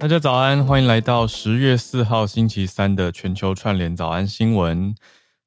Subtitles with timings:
[0.00, 4.94] 大家早安，欢迎来到十月四号星期三的全球串联早安新闻。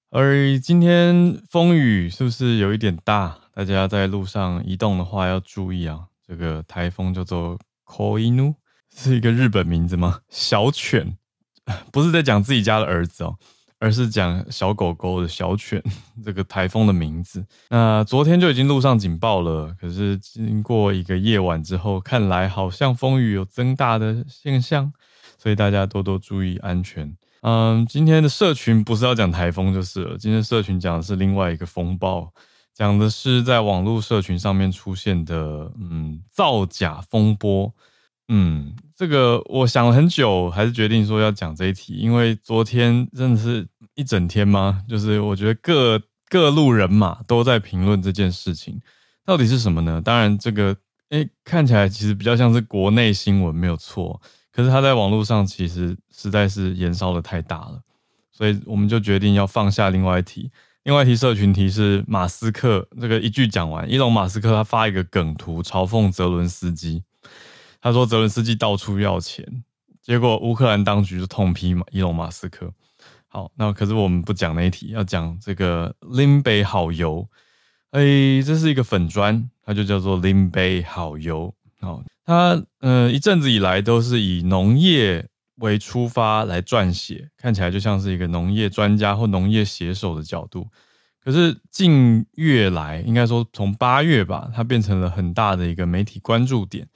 [0.09, 3.38] 而今天风雨是不是有一点大？
[3.53, 6.02] 大家在路上移动的话要注意啊。
[6.27, 8.55] 这个台风叫做 Koinu，
[8.94, 10.19] 是一个日本名字吗？
[10.27, 11.17] 小犬，
[11.89, 13.38] 不是在讲自己家的儿子哦。
[13.81, 15.81] 而是讲小狗狗的小犬
[16.23, 17.43] 这个台风的名字。
[17.69, 24.93] 那昨天就已经陆上警报了，可是经过一个夜晚之后，看来好像风雨有增大的现象，
[25.39, 27.11] 所以大家多多注意安全。
[27.41, 32.31] 嗯，今天的社群不是要讲台风就是了，今天社群讲的是另外一个风暴，
[32.75, 37.73] 讲的是在网络社群上面出现的嗯造假风波。
[38.27, 44.83] 嗯，这个我想了很久，还是决定说要讲这一题，因为昨天真的是一整天吗？
[44.88, 48.80] 就是我觉得各各路人马都在评论这件事情，
[49.25, 50.01] 到底是什么呢？
[50.01, 50.73] 当然，这个
[51.09, 57.81] 诶看起来其实比较像是国内新闻没有错，可是它在网络上其实实在是延烧的太大了，
[58.31, 60.50] 所以我们就决定要放下另外一题，
[60.84, 67.03] 另外一题社群题是马斯克这个一句讲完，伊隆马斯克他发一个梗图嘲讽泽伦斯基。
[67.81, 69.64] 他说：“泽伦斯基到处要钱，
[70.03, 72.72] 结果乌克兰当局就痛批嘛，伊隆马斯克。
[73.28, 77.28] 好，那可是我们不讲那一题，要讲这个林北好油。
[77.90, 78.02] 哎，
[78.46, 81.53] 这是一个粉砖，它就叫做林北好油。
[81.80, 90.68] 好，它呃一阵子以来都是以农业为出发来撰写，看起来就像是一个农业专家或农业写手的角度。
[91.24, 96.88] 可是近月来，应该说从八月吧，它变成了很大的一个媒体关注点。”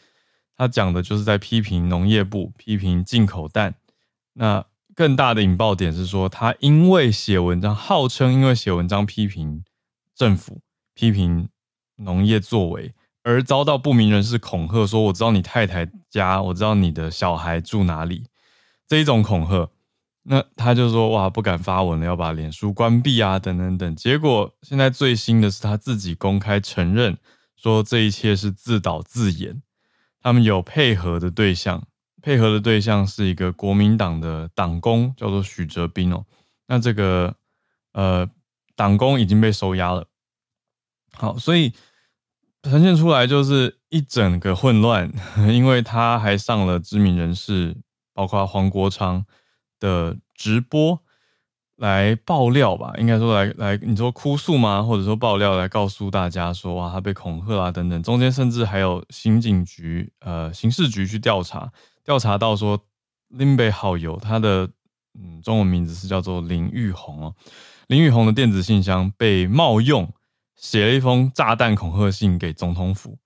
[0.57, 3.75] 他讲的就是在批评农业部，批评进口蛋。
[4.33, 9.63] 那更大的引爆点是说，他因为写文章，号称因为写文章批评
[10.15, 10.61] 政府、
[10.93, 11.49] 批评
[11.97, 12.93] 农业作为，
[13.23, 18.27] 而遭到不明人士恐吓，说我知道你太太家，我知道你的小孩住哪里，
[18.87, 19.69] 这一种恐吓。
[20.27, 23.95] 那他就说哇，不敢发文了，要把脸书关闭啊，等等等。
[23.95, 27.17] 结果现在最新的是他自己公开承认，
[27.55, 29.61] 说这一切是自导自演。
[30.25, 31.87] 他们有配合的对象，
[32.19, 36.25] 配合的对象是一个国民党的党工，叫做许哲斌哦。
[36.65, 37.35] 那这个
[37.93, 38.27] 呃
[38.75, 40.07] 党工已经被收押了。
[41.13, 41.71] 好，所以
[42.63, 45.13] 呈现出来就是一整个混乱，
[45.53, 47.77] 因为他还上了知名人士，
[48.11, 49.23] 包括黄国昌
[49.79, 51.03] 的直播。
[51.77, 54.81] 来爆料吧，应该说来来，你说哭诉吗？
[54.81, 58.01] 或者说爆料来告诉大家说，哇，他被恐吓啊等等。
[58.01, 61.69] 中间甚至还有刑警局、呃刑事局去调查，
[62.05, 62.79] 调查到说
[63.27, 64.69] 林北好友他的
[65.19, 67.35] 嗯中文名字是叫做林玉红哦，
[67.87, 70.09] 林玉红的电子信箱被冒用，
[70.55, 73.17] 写了一封炸弹恐吓信给总统府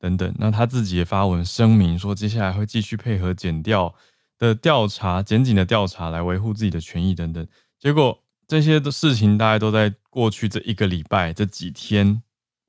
[0.00, 0.34] 等等。
[0.38, 3.94] 那他自己也发文声明说，接下来会继续配合检调
[4.38, 7.46] 的调查、检警的调查来维护自己的权益等等。
[7.82, 12.22] 结果这些的事情，大概都在过去这一个礼拜这几天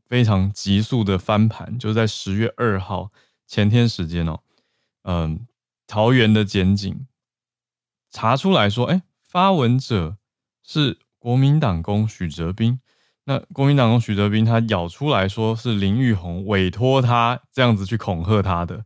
[0.07, 3.11] 非常急速的翻盘，就是在十月二号
[3.45, 4.39] 前天时间哦，
[5.03, 5.45] 嗯，
[5.85, 7.05] 桃园的检警
[8.09, 10.17] 查出来说，哎，发文者
[10.63, 12.79] 是国民党公许哲斌。
[13.25, 18.83] 那国民党公许哲斌他咬出来说是林玉红委托他这样子去恐吓他的，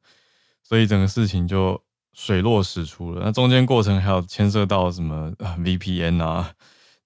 [0.62, 1.87] 所以整个事情就。
[2.18, 6.52] 水落石出了，那中间过程还有牵涉到什么 VPN 啊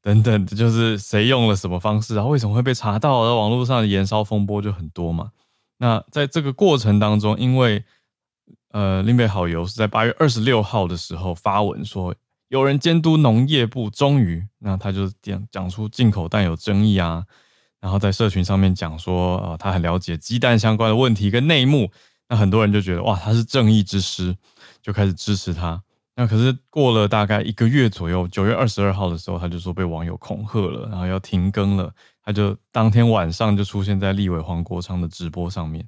[0.01, 2.25] 等等，就是谁用了什么方式啊？
[2.25, 3.19] 为什么会被查到？
[3.19, 5.31] 而网络上的延烧风波就很多嘛。
[5.79, 7.83] 那在这个过程当中，因为
[8.69, 12.15] 呃，林北好油是在八月二十六号的时候发文说，
[12.47, 17.25] 有人监督农业部，终于，那他就讲讲出进口蛋有争议啊，
[17.81, 21.91] 然后在社群上面讲说，呃，他很了解鸡蛋相关的问题跟内幕，
[22.31, 24.33] 那很多人就觉得哇，他是正义之师，
[24.81, 25.83] 就开始支持他。
[26.15, 31.93] 那可是过了大概一个月左右，九月二十二号的时候，他就说被网友恐吓了，然后要停更了。
[32.23, 35.85] 他就当天晚上就出现在立委黄国昌的直播上面。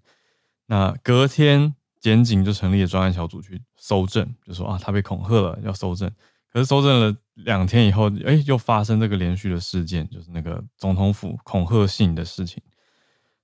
[0.66, 6.12] 那隔天检警就成立了专案小组去搜证，就说啊他被恐吓了，要搜证。
[6.52, 12.62] 可是搜证了两天以后，哎，又发生这个连续的事件，就是那个总统府恐吓信的事情。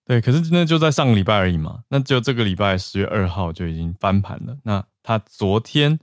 [0.10, 1.84] 对，可是那就在上个礼拜而已嘛。
[1.90, 4.58] 那就这个礼拜十月二号就已经翻盘了。
[4.64, 6.00] 那他昨天。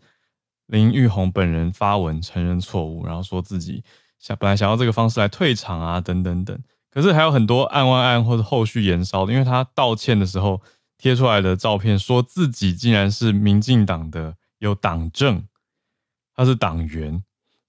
[0.69, 3.85] 林玉红本人发文承认错误，然后说自己
[4.19, 6.61] 想本来想要这个方式来退场啊，等等等。
[6.91, 10.61] 可是还有很多案外案或者后续延烧的，因为他道歉的时候
[10.99, 15.47] 贴出来的照片，说自己竟然是民进党的有党证，
[16.35, 17.23] 他是党员。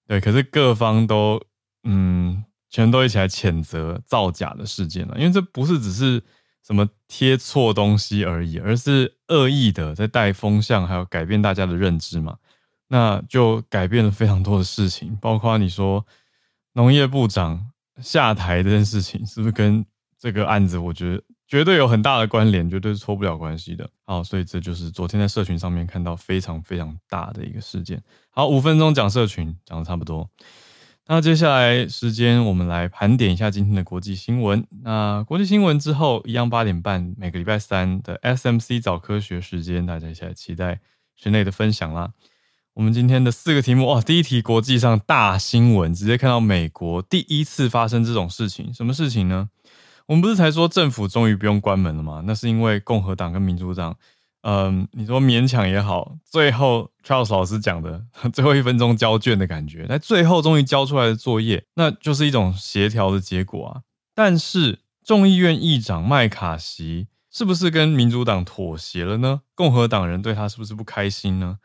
[0.08, 1.40] 对，可是各方都
[1.84, 6.22] 嗯，全都一起来谴责造假的事件了，因为这不是只是
[6.66, 12.38] 什么贴错东西而已，而是恶意的在带风向，还有改变大家的认知嘛。
[12.90, 16.06] 那就改变了非常多的事情，包括你说
[16.74, 17.72] 农业部长
[18.02, 19.86] 下台这件事情，是不是跟
[20.18, 23.90] 这个案子，我觉得绝对有很大的关联，绝对是脱不了关系的。
[24.06, 28.02] 好，所以这就是昨天在社群上面看到非常非常大的一个事件。
[28.30, 30.30] 好，五分钟讲社群讲的差不多，
[31.10, 34.68] 那接下来时间我们来盘点一下今天的国际新闻。
[34.84, 40.82] 那国际新闻之后，一样八点半每个礼拜三的 SMC 早科学时间，大家一起来期待
[41.16, 42.12] 学内的分享啦。
[42.74, 49.48] 我们今天的四个题目哇，第一题国际上大新闻，直接看到美国第一次发生这种事情，什么事情呢？
[50.08, 52.22] 我们不是才说政府终于不用关门了吗？
[52.26, 53.96] 那是因为共和党跟民主党，
[54.42, 63.82] 嗯，你说勉强也好，最后 Charles 老师讲的 最后一分钟交卷的感觉，那最后终于交出来的作业，那就是一种协调的结果啊。
[64.16, 69.42] 但是众议院议长麦卡锡是不是跟民主党妥协了呢？
[69.54, 71.58] 共和党人对他是不是不开心呢？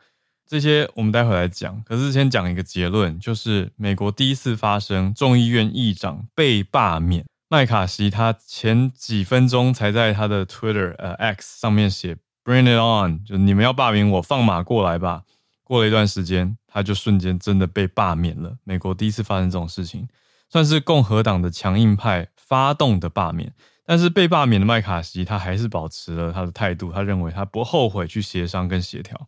[0.45, 7.25] 这些我们待会来讲，可是先讲一个结论，就是美国第一次发生众议院议长被罢免。
[7.49, 15.23] 麦卡锡他前几分钟才在他的 Twitter 呃 X 上面写 Bring it on，就你们要罢免我，放马过来吧。
[15.63, 18.57] 过了一段时间，他就瞬间真的被罢免了。
[18.63, 20.07] 美国第一次发生这种事情，
[20.49, 23.53] 算是共和党的强硬派发动的罢免。
[23.85, 29.27] 但是被罢免的麦卡锡他还是保持了他的态度，他认为他不后悔去协商跟协调。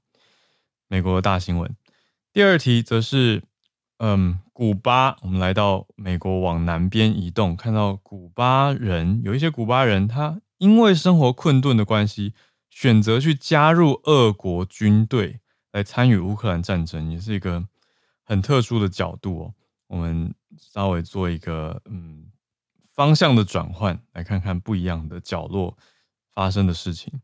[0.87, 1.75] 美国的大新闻，
[2.31, 3.43] 第二题则是，
[3.97, 5.17] 嗯，古巴。
[5.21, 12.33] 我们来到美国往南边移动，看到古巴人有一些古巴人，他因为生活困顿的关系，
[12.75, 15.39] 选择去加入俄国军队
[15.71, 17.65] 来参与乌克兰战争，也是一个
[18.25, 19.53] 很特殊的角度哦。
[19.87, 22.25] 我们稍微做一个嗯
[22.91, 25.77] 方向的转换，来看看不一样的角落
[26.33, 27.21] 发生的事情。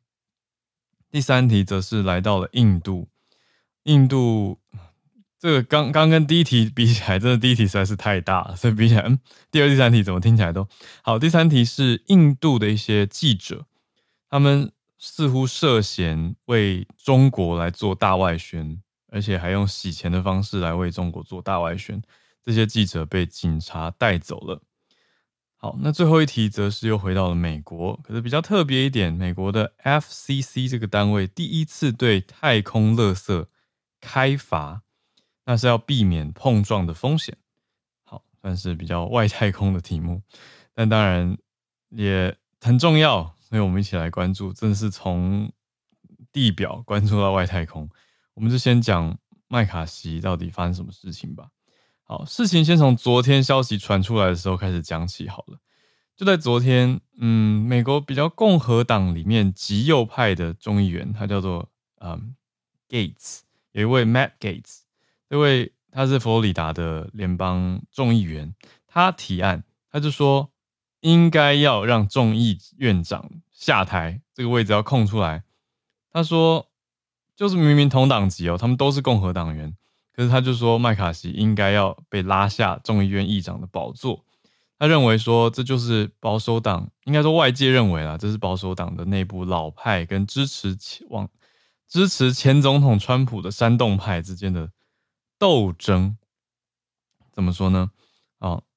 [1.10, 3.10] 第三题则是来到了印度。
[3.84, 4.58] 印度
[5.38, 9.20] 这个刚刚跟第一题比起来，真的第一题实在是太大了，所以比起来，嗯，
[9.52, 10.66] 第二、第三题怎么听起来都
[11.02, 11.20] 好。
[11.20, 13.66] 第三题是印度的一些记者，
[14.30, 14.72] 他们
[15.02, 22.02] 似乎涉嫌为中国来做大外宣，而且还用洗钱的方式来为中国做大外宣。
[22.44, 24.62] 这些记者被警察带走了。
[25.58, 33.48] 好，那最后一题则是又回到了美国，可是比较特别一点，美国的 FCC 这个单位第一次对太空垃圾。
[34.00, 34.82] 开罚，
[35.46, 37.38] 那是要避免碰撞的风险。
[38.04, 40.24] 好，算是比较外太空的题目，
[40.74, 41.38] 但当然
[41.90, 44.54] 也很重要，所以我们一起来关注。
[44.54, 45.52] 真的是从
[46.32, 47.90] 地表关注到外太空，
[48.34, 51.50] 我们就先讲麦卡锡到底发生什么事情吧。
[52.04, 55.60] 好，事情先从昨天消息传出来的时候开始讲起好了。
[56.16, 62.36] 就在昨天，嗯，美国比较共和党里面极右派的众议员，他叫做嗯
[62.88, 63.42] Gates。
[63.74, 64.84] 有一位 Matt Gates，
[65.30, 68.56] 这位他是佛罗里达的联邦众议员，
[68.88, 70.52] 他提案，他就说
[71.02, 75.44] 应该要让众议院长下台，这个位置要空出来。
[76.12, 76.68] 他说，
[77.36, 79.76] 就是明明同党籍哦，他们都是共和党员，
[80.16, 84.26] 可是他就说麦卡锡应该要被拉下众议院议长的宝座。
[84.80, 90.76] 他认为说这就是保守党，应该说外界认为啦，这是保守党的内部老派跟支持
[91.10, 91.30] 往。
[91.88, 94.72] 支持前总统川普的煽动派之间的
[95.38, 96.18] 斗争，
[97.34, 97.92] 怎么说呢？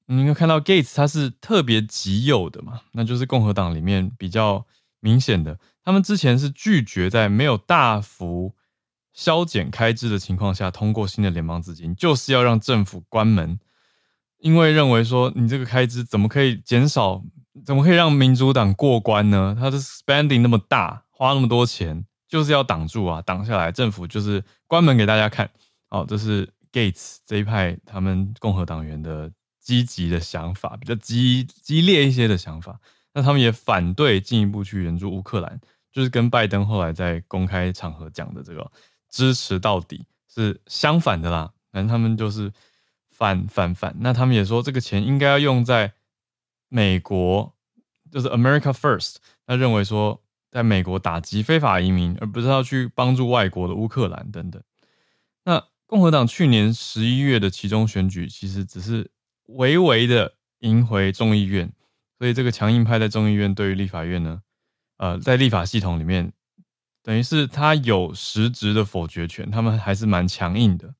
[0.07, 4.65] 你有看到 Gates 他是特别极右的嘛，那就是共和党里面比较
[4.99, 5.59] 明显的。
[5.83, 8.55] 他们之前是拒绝在没有大幅
[9.13, 13.59] 削减开支的情况下通过新的联邦资金，就是要让政府关门，
[14.39, 17.23] 因为认为说你这个开支怎么可以减少，
[17.65, 19.55] 怎么可以让民主党过关呢？
[19.57, 25.49] 他的 spending 那么大，花那么多钱，就是要挡住啊，挡下来，政府就是关门给大家看。
[25.89, 29.31] 哦，这是 Gates 这一派他们共和党员的
[29.65, 32.79] 积极的想法，比较激激烈一些的想法。
[33.15, 35.59] 那他们也反对进一步去援助乌克兰，
[35.91, 38.71] 就是跟拜登后来在公开场合讲的这个
[39.09, 41.51] 支持到底是相反的啦。
[41.71, 42.51] 反正他们就是
[43.09, 43.95] 反反反。
[43.99, 45.93] 那他们也说这个钱应该要用在
[46.69, 47.55] 美国，
[48.11, 49.15] 就是 America First。
[49.47, 54.61] 他认为说，在美国打击非法移民，而不是要去帮助外国的乌克兰等等。
[55.43, 59.09] 那共和党去年十一月的其中选举，其实只是
[59.47, 61.71] 微微的赢回众议院。
[62.17, 64.41] 所以这个强硬派在众议院对于立法院呢，
[64.97, 66.31] 呃，在立法系统里面，
[67.03, 70.93] 等于是他有实质的否决权，他们还是蛮强硬的，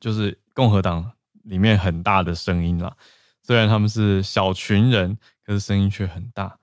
[0.00, 2.96] 就是共和党里面很大的声音啦。
[3.42, 6.58] 虽然他们是小群人，可是声音却很大。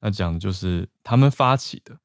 [0.00, 1.96] 那讲的就是他们发起的，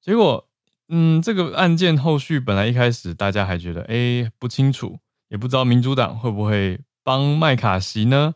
[0.00, 0.48] 结果，
[0.88, 8.34] 嗯，这个案件后续本来一开始大家还觉得，哎，不清楚，也不知道民主党会不会帮麦卡锡呢？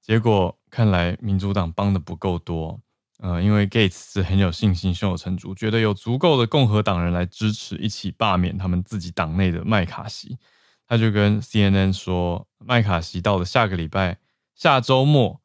[0.00, 0.54] 结果。
[0.70, 2.78] 看来民主党帮的不够多，
[3.20, 10.36] 呃，因为 Gates 是很有信心、胸有成竹，觉得有足够的共和党人来支持，一起罢免他们自己党内的麦卡锡。
[10.86, 14.18] 他就跟 CNN 说，麦卡锡到了下个礼拜、
[14.54, 15.40] 下周末，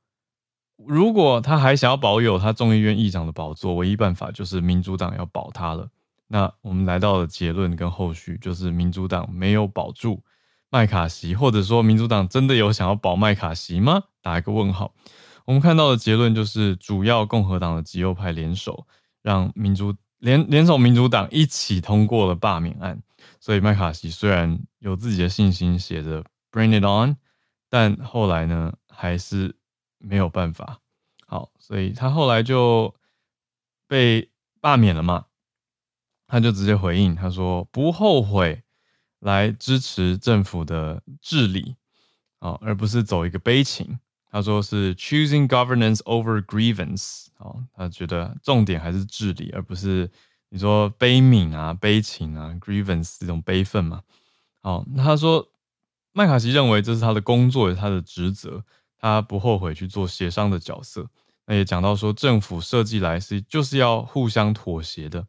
[0.76, 5.88] 如果他还想要保有他众议院议长的宝座，唯一办法就是民主党要保他了。
[6.28, 10.22] 那我们来到了结论跟后续，就是民主党没有保住
[10.74, 14.06] 麦卡锡，或者说民主党真的有想要保麦卡锡吗？
[14.24, 14.92] 打一个问号。
[15.46, 18.88] 我们看到的结论就是，主要共和党的极右派联手，
[19.22, 23.00] 让民主联联手民主党一起通过了罢免案。
[23.40, 27.18] 所以麦卡锡虽然有自己的信心，写着 “Bring it on”，
[27.70, 29.56] 但后来呢，还是
[30.00, 30.80] 没有办法。
[31.28, 32.96] 好，所以他后来就
[33.88, 35.26] 被罢免了嘛。
[36.26, 38.63] 他就直接回应，他说不后悔
[39.24, 41.76] 来支持政府的治理
[42.40, 43.98] 啊，而不是走一个悲情。
[44.30, 50.10] 他说是 choosing governance over grievance，哦，他觉得重点还是治理，而不是
[50.50, 54.02] 你说悲悯啊、悲情啊、grievance 这种悲愤嘛。
[54.62, 55.48] 好，那他说
[56.12, 58.64] 麦卡锡认为这是他的工作，也是他的职责，
[59.00, 61.08] 他不后悔去做协商的角色。
[61.46, 65.28] 那也讲到说政府设计来是就是要互相妥协的。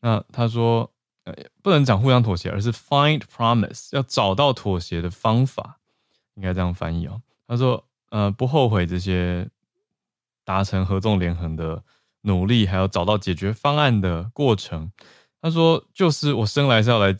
[0.00, 0.92] 那他说，
[1.24, 5.80] 呃，不能讲互相妥协，而是 find promise，要找到妥协的方法，
[6.34, 7.20] 应该这样翻译哦。
[7.46, 7.84] 他说。
[8.10, 9.50] 呃，不后悔这些
[10.44, 11.82] 达成合纵连横的
[12.20, 14.92] 努力，还有找到解决方案的过程。
[15.42, 17.12] 他说，就是我生来是要来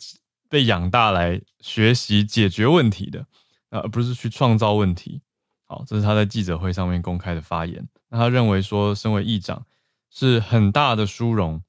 [0.49, 3.27] 被养大，来学习解决问题的，
[3.71, 5.21] 而不是去创造问题。
[5.67, 7.85] 好，这是他在记者会上面公开的发言。
[8.09, 9.67] 那他认为说，身为议长
[10.11, 11.61] 是很大的殊荣。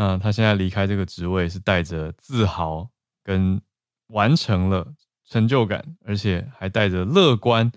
[0.00, 2.88] 那他现在离开这个职位，是带着自豪
[3.22, 3.60] 跟
[4.06, 4.94] 完成了
[5.28, 7.70] 成就感，而且还带着乐观。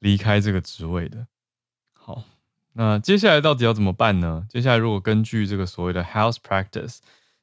[0.00, 1.26] 离开这个职位的。
[1.94, 2.22] 好，
[2.74, 4.46] 那接下来到底要怎么办呢？
[4.50, 6.98] 接下来如果根据这个所谓的 House Practice，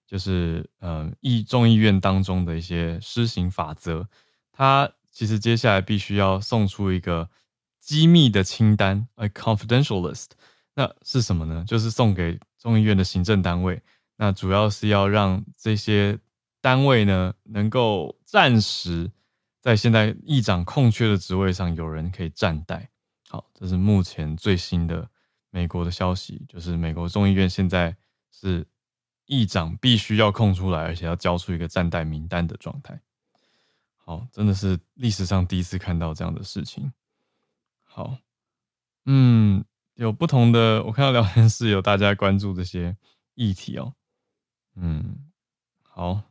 [0.08, 4.08] 就是嗯，议众议院当中的一些施行法则，
[4.51, 7.27] 他其实接下来必须要送出一个
[7.79, 10.27] 机密的清单，a confidential list。
[10.75, 11.65] 那是什么呢？
[11.67, 13.82] 就是送给众议院的行政单位。
[14.17, 16.20] 那主要是要让这些
[16.62, 19.12] 单位呢，能够暂时。
[19.60, 22.89] 在现在议长空缺的职位上，有人可以暂代。
[23.29, 25.10] 好，这是目前最新的
[25.51, 27.96] 美国的消息，就是美国众议院现在
[28.29, 28.67] 是
[29.25, 33.00] 议长必须要空出来，而且要交出一个暂代名单的状态。
[33.96, 36.91] 好，真的是历史上第一次看到这样的事情。
[37.86, 38.17] 好，
[39.05, 42.98] 嗯，有不同的，我看到聊天室有大家关注这些
[43.36, 43.93] 议题哦。
[44.75, 45.18] 嗯，
[45.82, 46.24] 好。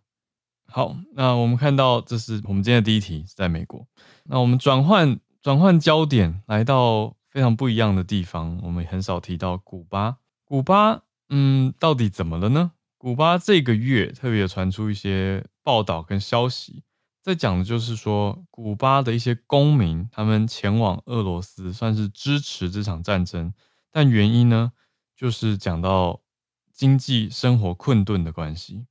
[0.75, 3.87] 好，那我们看到这是我们今天的第一题，是在美国。
[4.25, 8.59] 那我们转换转换焦点，来到非常不一样的地方。
[8.63, 10.17] 我们很少提到古巴。
[10.47, 12.73] 古巴，嗯，到底怎么了呢？
[12.97, 16.83] 古巴这个月特别传出一些报道跟消息，
[17.21, 23.53] 在讲的就是说，古巴的一些公民他们前往俄罗斯，算是支持这场战争，
[23.91, 24.73] 但原因呢，
[25.15, 26.22] 就是讲到
[26.83, 28.87] 经济生活困顿的关系。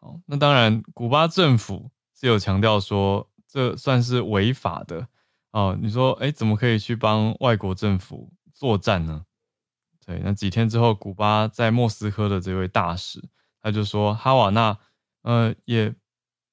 [0.00, 5.08] 哦，那当然，古巴政府是有强调说，这算是违法的
[5.50, 5.76] 哦。
[5.78, 9.26] 你说，哎，怎么可以去帮外国政府作战呢？
[10.06, 13.22] 对，那几天之后，古巴在莫斯科的这位大使
[13.60, 14.78] 他就说，哈瓦那
[15.20, 15.94] 呃，也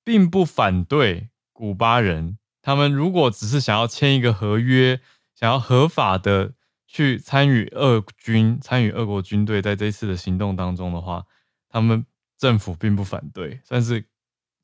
[0.03, 4.99] 并不反对古巴人，他们如果只是想要签一个合约，
[5.33, 6.53] 想要合法的
[6.91, 11.23] 去参与俄军、参与俄国军队在这次的行动当中的话，
[11.69, 12.03] 他们
[12.35, 14.03] 政府并不反对，但是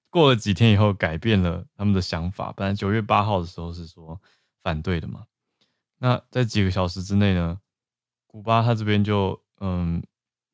[0.10, 2.52] 过了几天以后改变了他们的想法。
[2.58, 4.20] 本来九月八号的时候是说
[4.64, 5.26] 反对的嘛，
[6.00, 7.60] 那在几个小时之内呢，
[8.26, 10.04] 古巴他这边就嗯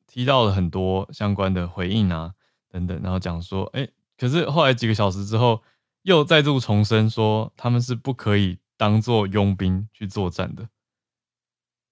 [0.06, 2.34] 提到了很多相关的回应啊。
[2.68, 3.86] 等等，然后讲说，哎，
[4.16, 5.62] 可是后来几个小时之后，
[6.04, 10.66] 又再度重申说，他们是不可以当做佣兵去作战的。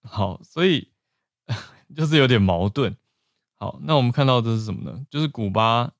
[0.02, 0.92] 好，所以
[1.94, 2.96] 就是有点矛盾。
[3.54, 5.04] 好，那我们看到的是什么呢？
[5.10, 5.92] 就是古巴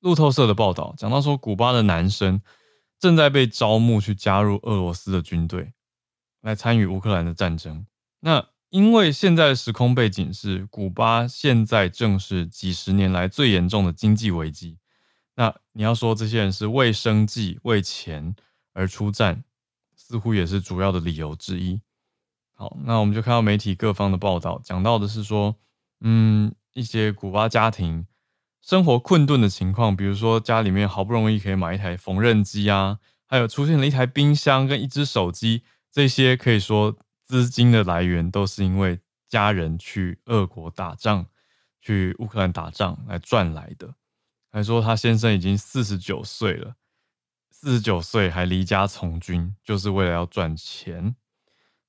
[0.00, 2.40] 路透社的报道讲到说，古巴的男生
[2.98, 5.72] 正在被招募去加入俄罗斯的军队，
[6.40, 7.86] 来参与乌克兰的战争。
[8.20, 14.78] 那因为现在的时空背景是，古巴现在正是几十年来最严重的经济危机。
[15.36, 18.34] 那你要说这些人是为生计、为钱
[18.72, 19.44] 而出战，
[19.94, 21.80] 似乎也是主要的理由之一。
[22.56, 25.54] 好，那我们就看到媒体各方的报道，讲到的是说，
[26.00, 28.06] 嗯，一些古巴家庭
[28.60, 36.98] 生活困顿的情况，比如说家里面好不容易可以买一台缝纫机啊，还有出现了一台冰箱跟一只手机，这些可以说。
[37.28, 41.26] 资金的来源都是因为家人去俄国打仗，
[41.80, 43.96] 去乌克兰打仗来赚来的。
[44.52, 46.76] 还说他先生已经四十九岁了，
[47.50, 51.16] 四十九岁还离家从军，就是为了要赚钱。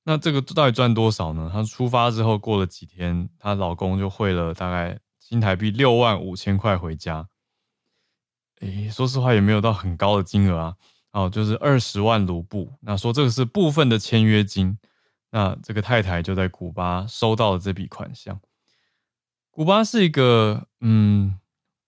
[0.08, 1.50] 那这个到底赚多少呢？
[1.52, 7.28] 她出发之后过了几天，她老公就汇了大概新台币六万五千块回家。
[8.60, 10.76] 诶，说实话也没有到很高的金额啊，
[11.12, 12.72] 哦，就是二十万卢布。
[12.80, 14.78] 那说这个是部分的签约金。
[15.30, 18.40] 那这个太太就在古巴收到了这笔款项。
[19.50, 21.38] 古巴是一个嗯，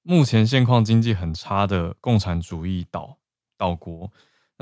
[0.02, 3.16] 目前现况经济很差的共产主义岛
[3.56, 4.12] 岛国。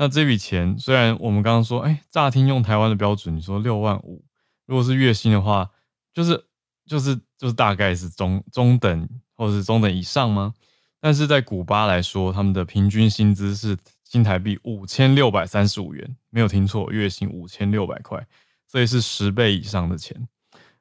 [0.01, 4.23] 那这笔钱虽然我们刚刚说，哎，乍听用台湾的标准，你说六万五，
[4.65, 5.69] 如果是月薪的话，
[6.13, 6.41] 就是
[6.85, 10.53] 就是就是大概是中中等或者是中等以上吗？
[11.01, 18.25] 但是在古巴来说，他们的平均薪资是新台币五千六百三十五元，没有听错，月薪五千六百块。
[18.67, 20.15] 所以是十倍以上的钱，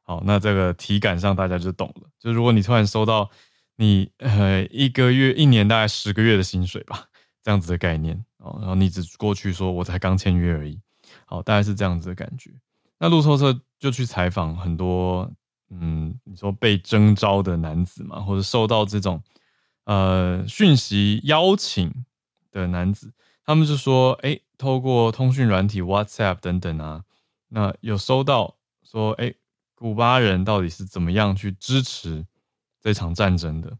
[0.03, 2.09] 好，那这个体感上大家就懂了。
[2.21, 3.31] 就如果你突然收到
[3.77, 7.07] 你呃一个月、一年大概十个月的薪水吧，
[7.43, 10.81] 这样子的概念哦，然后你只过去说我才刚签约而已，
[11.27, 12.51] 好，大概是这样子的感觉。
[12.99, 15.31] 那路透社就去采访很多，
[15.71, 19.23] 嗯，你说被征召的男子嘛，或者受到这种
[19.85, 22.05] 呃讯息邀请
[22.51, 23.13] 的男子，
[23.45, 27.05] 他们就说，哎、透过通讯软体 WhatsApp 等等啊。
[27.49, 29.33] 那有收到说，哎，
[29.75, 32.27] 古巴人到底是怎么样去支持
[32.81, 33.79] 这场战争的？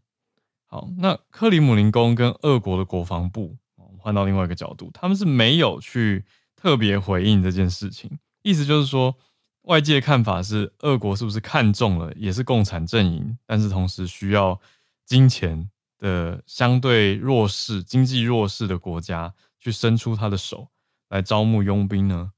[0.65, 3.57] 好，那克里姆林宫跟俄国的国防部，
[3.99, 8.17] 换到另外一个角度，他们是没有去特别回应这件事情。
[8.41, 9.15] 意思就是说，
[9.63, 14.59] 外界看法是，俄国是不是看中了也是共产阵营，但是同时需要
[15.05, 20.69] 金钱的相对弱势、经济弱势的国家去伸出他的手
[21.09, 22.31] 来招募佣兵呢？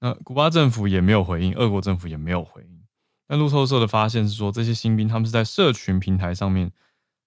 [0.00, 2.82] 那古巴政府也没有回应，俄国政府也没有回应。
[3.28, 6.72] 那路透社的发现是说，这些新兵他们是在社群平台上面，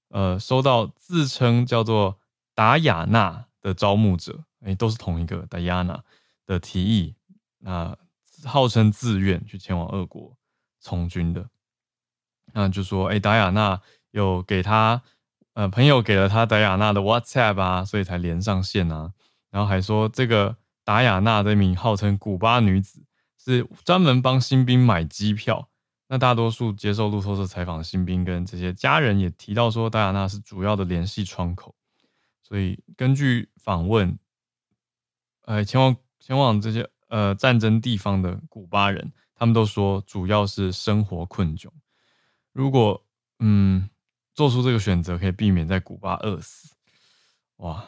[0.10, 2.20] 呃，收到自称叫做
[2.54, 6.04] 达雅纳的招募者，哎、都是同一个达雅娜
[6.46, 7.16] 的提议，
[7.58, 7.98] 那
[8.44, 10.38] 号称自愿去前往俄国
[10.80, 11.50] 从军的。
[12.54, 15.02] 那就说，哎、达雅娜有给他，
[15.54, 19.14] 呃，朋友给了他达雅娜的 WhatsApp 啊，所以才连上线啊，
[19.50, 20.58] 然后还说这个。
[20.86, 23.04] 达雅娜这名号称古巴女子
[23.44, 25.68] 是专门帮新兵买机票。
[26.08, 31.74] 那大多数接受路透社采访的新兵跟这些家人也提到说，达雅娜是主要的联系窗口。
[32.44, 34.20] 所以根据访问，
[35.42, 41.68] 呃，前往前往这些呃战争地方的古巴人，他们都说主要是生活困窘。
[42.54, 43.04] 如果
[43.40, 43.90] 嗯
[44.36, 46.76] 做出这个选择，可以避免在古巴饿死。
[47.58, 47.84] 哇！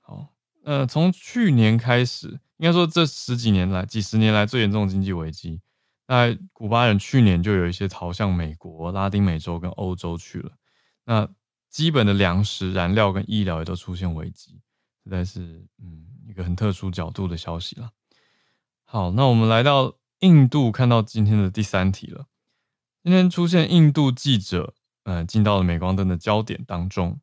[0.00, 0.28] 好
[0.64, 5.62] 呃，从去年开始，应该说这十几年来、几十年来最严重的经济危机，
[6.06, 10.52] 那古巴人去年就有一些逃向美国、拉丁美洲跟欧洲去了。
[11.06, 11.26] 那
[11.70, 14.60] 基本的粮食、燃料跟医疗也都出现危机，
[15.08, 15.40] 实在是
[15.82, 17.90] 嗯一个很特殊角度的消息了。
[18.84, 22.26] 好，那我们来到印度，看到今天的第三题了。
[23.02, 27.18] 今天出现印度记者，呃，进到了镁光灯的焦点当中。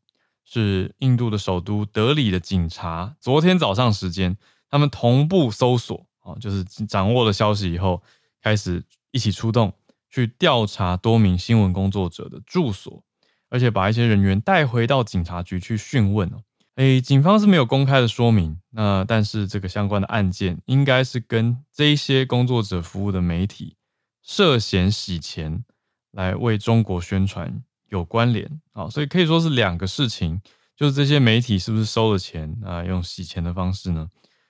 [0.47, 4.37] 是印度的首都德里的警察，昨天早上时间，
[4.69, 8.03] 他们同步搜索，啊，就是掌握了消息以后，
[8.41, 9.73] 开始一起出动
[10.07, 13.03] 去调查多名新闻工作者的住所。
[13.49, 16.43] 而且把一些人员带回到警察局去讯问哦。
[16.75, 23.77] 诶，警方是没有公开的说明，那但是这个相关的案件应该是跟这些工作者服务的媒体
[24.21, 25.63] 涉嫌洗钱
[26.11, 30.41] 来为中国宣传有关联啊，所以可以说是两个事情，
[30.75, 34.09] 就是这些媒体是不是收了钱啊，用洗钱的方式呢？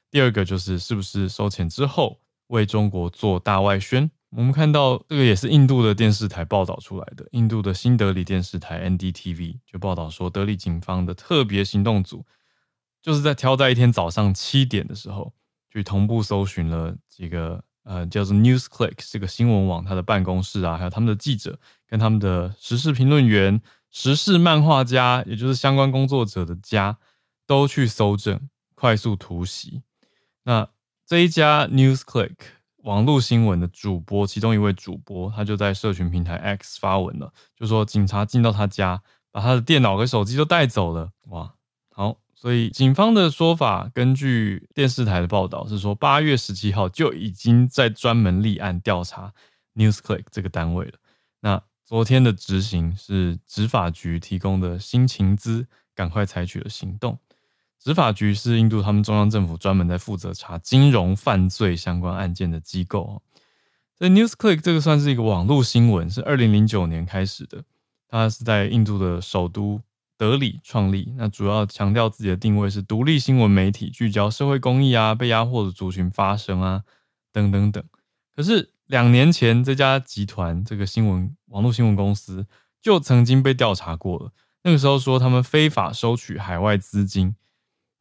[0.09, 4.09] 第二个就是是不是收钱之后为中国做大外宣。
[4.35, 12.25] 我们看到这个也是印度的电视台报道出来的，印度的新德里电视台 NDTV 就报道说，德里警方的特别行动组
[13.01, 15.33] 就是在挑在一天早上七点的时候，
[15.71, 26.97] 去同步搜寻了几个呃叫做 NewsClick 这个新闻网它的办公室啊，还有他们的记者跟他们的时事评论员、时事漫画家，也就是相关工作者的家，
[27.47, 29.81] 都去搜证，快速突袭。
[30.43, 30.67] 那
[31.05, 32.35] 这一家 NewsClick。
[32.85, 41.09] 网络新闻的主播，其中一位主播，他就在社群平台 X 发文了，就说警察进到他家，把他的电脑和手机都带走了。
[41.29, 41.55] 哇，
[41.89, 49.33] 好，所以警方的说法，根据电视台的报道是说，八月十七号就已经在专门立案调查
[49.73, 50.93] NewsClick 这个单位了。
[51.39, 57.17] 那昨天的执行是执法局提供的新情资，赶快采取了行动。
[57.85, 63.21] 执法局是印度他们中央政府专门在负责查金融犯罪相关案件的机构。
[63.95, 67.63] 所以 NewsClick 这个算是一个网络新闻，是二零零九年开始的。
[68.07, 69.79] 它是在印度的首都
[70.17, 76.81] 德里创立，那主要强调自己的定位是独立新闻媒体，聚焦社会公益啊、被压迫的族群发声啊
[77.31, 77.83] 等等等。
[78.35, 82.47] 可是两年前，这家集团这个新闻网络新闻公司
[82.81, 84.31] 就曾经被调查过了，
[84.63, 87.35] 那个时候说他们非法收取海外资金。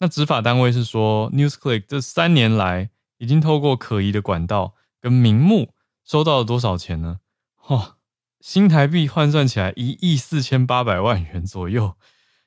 [0.05, 5.73] 那执法单位是说，NewsClick 这三年来已经透过可疑的管道跟名目
[6.05, 7.21] 收到了多少钱呢？
[7.69, 7.95] 哦，
[8.39, 11.95] 新台币换算起来一亿四千八百万元左右，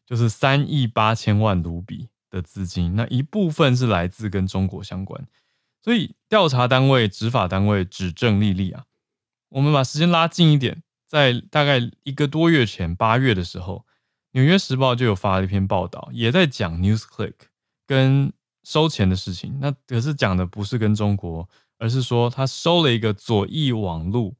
[0.05, 2.95] 就是三亿八千万卢比的资金。
[2.95, 5.25] 那一部分是来自跟中国相关，
[5.81, 8.83] 所以调查单位、执法单位指证莉莉啊。
[9.49, 13.86] 我们把时间拉近一点，在大概一个多月前，八月的时候。
[14.31, 17.33] 纽约时报就有发了一篇报道，也在讲 NewsClick
[17.85, 18.31] 跟
[18.63, 19.57] 收钱的事情。
[19.59, 21.47] 那可是讲的不是跟中国，
[21.79, 24.33] 而是说他收了一个左翼网络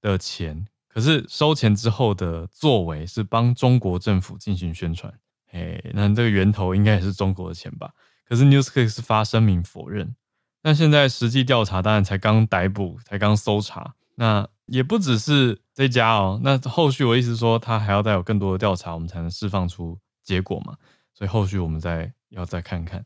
[0.00, 0.66] 的钱。
[0.88, 5.12] 可是收钱之后的作为是帮中国政府进行宣传。
[5.50, 7.90] 哎，那这个源头应该也是中国的钱吧？
[8.28, 10.14] 可是 NewsClick 是发声明否认。
[10.62, 13.94] 那现在实际调查当然才刚逮捕，才刚搜查。
[14.14, 20.76] 那也不只是这家哦，那后续我意思说，他还要再有更多的调查，我们才能释放出结果嘛。
[21.12, 23.04] 所以后续我们再要再看看。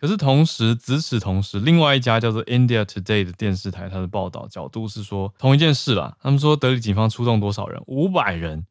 [0.00, 6.16] 可是同时，与此同时，另外一家叫做 India Today 的电视台，它的报道角度是说同一件事啦。
[6.20, 7.82] 他们说德里警方出动多少人？
[7.86, 8.66] 五百人，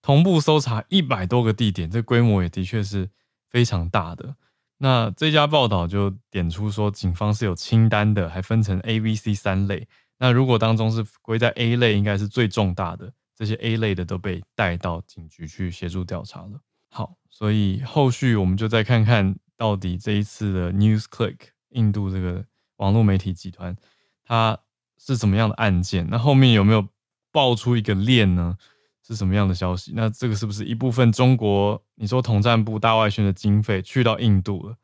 [0.00, 3.10] 同步搜查一百多个地点，这规模也的确是
[3.50, 4.36] 非常大的。
[4.78, 9.86] 那这家报道就点出说，警方是有清单的，还分成 A、B、C 三类。
[10.20, 13.12] 那如果当中是归在 A 类，应该是最重大的。
[13.34, 16.60] 这些 A 类的都被带到警局去协助调查了。
[16.90, 21.38] 好，所以后续我们就再看看到底这一次的 NewsClick
[21.70, 22.44] 印度这个
[22.76, 23.74] 网络媒体集团，
[24.22, 24.58] 它
[24.98, 26.06] 是什么样的案件？
[26.10, 26.86] 那后面有没有
[27.32, 28.58] 爆出一个链呢？
[29.02, 29.92] 是什么样的消息？
[29.96, 34.76] 那这个是不是一部分中国你说统战部大外宣的经费去到印度了？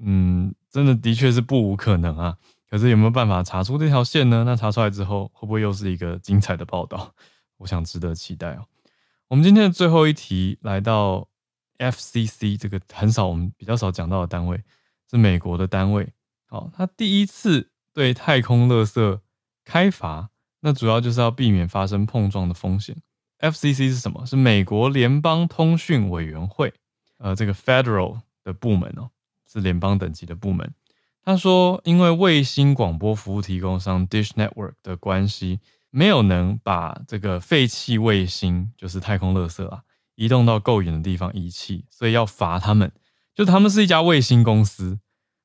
[0.00, 2.38] 嗯，真的的确是不无可能啊。
[2.72, 4.44] 可是有没有办法查出这条线呢？
[4.46, 7.14] 那查出来之后，会不会又是一个精彩的报道？
[7.58, 8.64] 我想值得期待哦。
[9.28, 11.28] 我们今天的最后一题来到
[11.76, 14.58] FCC 这个很少我们比较少讲到的单位，
[15.10, 16.14] 是美国的单位。
[16.46, 19.20] 好，它第一次对太空垃圾
[19.66, 20.30] 开罚，
[20.60, 22.96] 那主要就是要避免发生碰撞的风险。
[23.40, 24.24] FCC 是什么？
[24.24, 26.72] 是美国联邦通讯委员会，
[27.18, 29.10] 呃，这个 Federal 的部门哦，
[29.46, 30.72] 是联邦等级的部门。
[31.24, 39.82] 他说，因为卫星广播服务提供商 Dish Network 的关系，没有能把这个废弃卫星，就是太空垃圾啊，
[40.16, 42.90] 移动到够远的地方遗弃，所以要罚他们。
[43.34, 44.98] 就他们是一家卫星公司，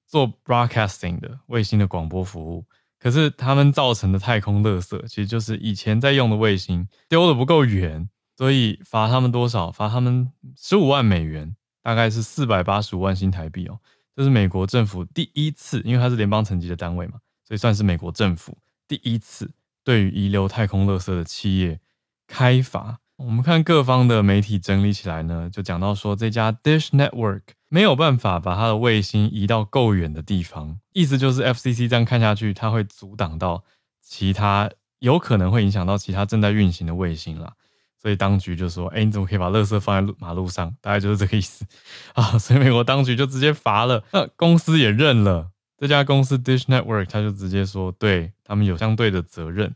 [0.07, 2.65] 做 broadcasting 的卫星的广播服务，
[2.99, 9.71] 可是他们造成的太空垃圾，其实就是以前在用的卫星丢的不够远，所以罚他们多少？
[9.71, 13.79] 罚他们十五万美元，大概是四百八十五万新台币哦。
[14.17, 19.51] 这是美国政府第一次，因为它是联邦层级的单位嘛，所以算是美国政府第一次
[19.83, 21.79] 对于遗留太空垃圾的企业
[22.25, 22.97] 开罚。
[23.17, 33.63] 我们看各方的媒体整理起来呢，就讲到说，这家 Dish Network 没有办法把它的卫星移到够远的地方，意思就是 FCC 这样看下去，它会阻挡到
[34.01, 37.53] 其他有可能会影响到其他正在运行的卫星啦。
[38.01, 41.65] 所以当局就说：“哎，你怎么可以把垃圾放在马路上？”大概就是这个意思
[42.13, 42.37] 啊。
[42.37, 45.51] 所以美国当局就直接罚了，那公司也认了。
[45.79, 49.75] 这家公司 Dish Network 他就直接说，对他们有相对的责任，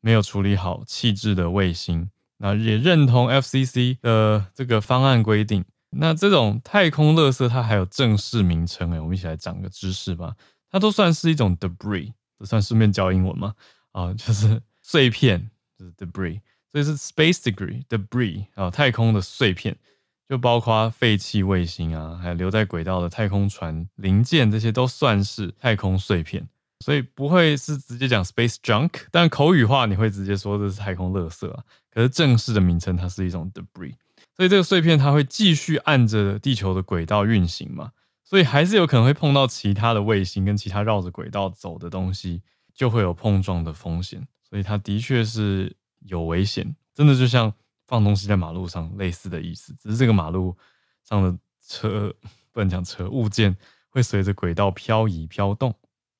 [0.00, 2.10] 没有处理好弃置的卫星。
[2.36, 5.64] 那也认同 FCC 的这个方案规定。
[5.90, 10.34] 那这种太空垃圾它还有正式名称哎，我们一起来长个知识吧。
[10.70, 13.54] 它都算是一种 debris，这算顺便教英文吗？
[13.92, 16.40] 啊，就是碎片，就是 debris。
[16.70, 19.74] 所以是 space degree debris 啊，太空的碎片，
[20.28, 26.46] 就包括废弃卫星啊，还有留在轨道的太空船零件，这些都算是太空碎片。
[26.80, 31.64] 所以不会是直接讲 space junk，但口语化你会直接说这是太空垃圾啊。
[31.90, 33.94] 可是正式的名称它是一种 debris，
[34.36, 37.90] 所以这个碎片它会继续按着地球的轨道运行嘛，
[38.22, 42.42] 所以还是有可能会碰到其他的卫星跟其他绕着轨道走的东西，
[42.74, 44.28] 就会有碰撞的风险。
[44.48, 45.74] 所以它的确是。
[46.00, 47.52] 有危险，真的就像
[47.86, 50.56] 放东西在马路上类似的意思，只是这个马路
[51.04, 52.14] 上的车，
[52.52, 53.56] 不能讲车，物件
[53.88, 55.74] 会随着轨道漂移飘动。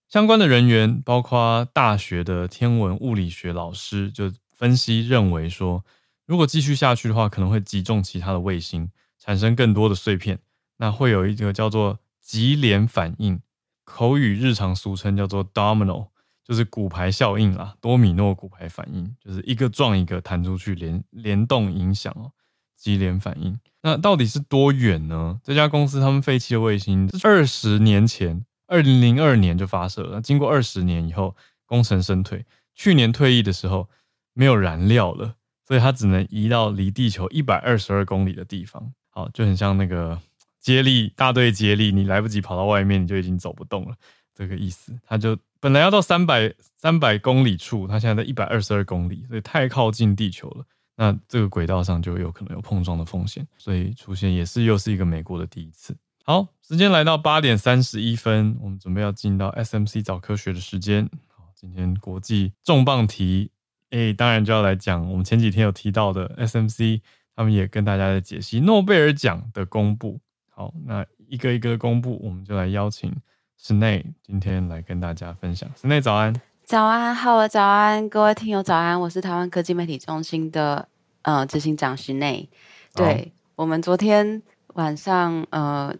[0.08, 5.84] 相关的人员，包括大学的天文物理学老师，就分析认为说，
[6.24, 10.38] 如果继续下去的话，可能会击中其他的卫星，产生更多的碎片，
[10.78, 13.40] 那会有一个叫做级联反应，
[13.84, 16.08] 口语日常俗称叫做 domino。
[16.48, 22.32] 就是骨牌效应啦，多米诺骨牌反应，就是一个撞一个弹出去，联联动影响哦，
[22.74, 23.60] 级联反应。
[23.82, 25.38] 那到底是多远呢？
[25.44, 33.90] 这家公司他们废弃的卫星，二十年前，二零零二年就发射了，经过二十年以后，功成身退，去年退役的时候
[34.32, 35.34] 没有燃料了，
[35.66, 38.94] 所以它只能移到离地球一百二十二公里的地方。
[39.10, 40.18] 好，就很像那个
[40.58, 43.94] 接力大队接力，你来不及跑到外面，你就已经走不动了，
[44.34, 44.98] 这个意思。
[45.06, 45.36] 它就。
[45.60, 50.64] 本来要到三百三百公里处，它现在在一百二十二公里，所以太靠近地球了。
[50.96, 55.96] 那这个轨道上就有可能有碰撞的风险，所以出现也是又是一个美国的第一次。
[56.24, 61.08] 好，时间来到八点三十一分，我们准备要进到 SMC 早科学的时间。
[61.54, 63.50] 今天国际重磅题，
[63.90, 67.00] 诶，当然就要来讲我们前几天有提到的 SMC，
[67.34, 70.20] 他们也跟大家在解析诺贝尔奖的公布。
[70.50, 73.12] 好，那一个一个公布，我们就来邀请。
[73.60, 75.68] 室内今天来跟大家分享。
[75.74, 76.32] 室内早安，
[76.64, 80.88] 早安，好了，早安，各位听友早安，我是台湾科技媒体中心的
[81.22, 82.48] 呃执行长室内。
[82.94, 84.40] 对，我们昨天
[84.74, 85.92] 晚上呃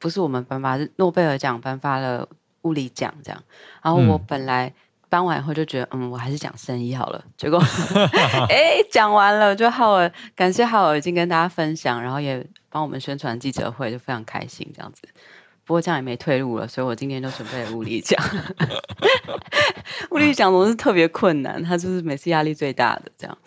[0.00, 2.28] 不是我们颁发，是诺贝尔奖颁发了
[2.62, 3.40] 物理奖这样。
[3.80, 4.74] 然后我本来
[5.08, 7.24] 颁完以后就觉得，嗯，我还是讲生意好了。
[7.36, 7.62] 结果
[8.50, 15.02] 哎讲完了，就浩尔感谢浩尔已经跟大家分享，然后也帮我们宣传记者会，就非常开心这样子。
[15.64, 18.22] 不过这样也没退路了，所以我今天就准备了物理奖。
[20.10, 23.10] 物理奖总是特别困难，它就是每次压力最大的。
[23.16, 23.38] 这样，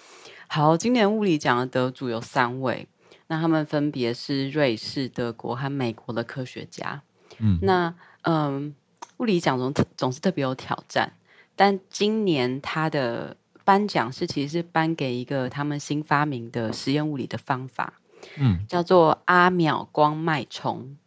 [0.48, 2.88] 好，今年物理奖的得主有三位，
[3.28, 7.02] 那他们分别是瑞士、德国和美国的科学家。
[7.38, 8.74] 嗯，那嗯，
[9.18, 11.14] 物理奖总总是特别有挑战，
[11.56, 17.94] 但今年他的颁奖是其实是颁给一个他们新发明的实验物理的方法，
[18.38, 20.98] 嗯，叫做阿秒光脉冲。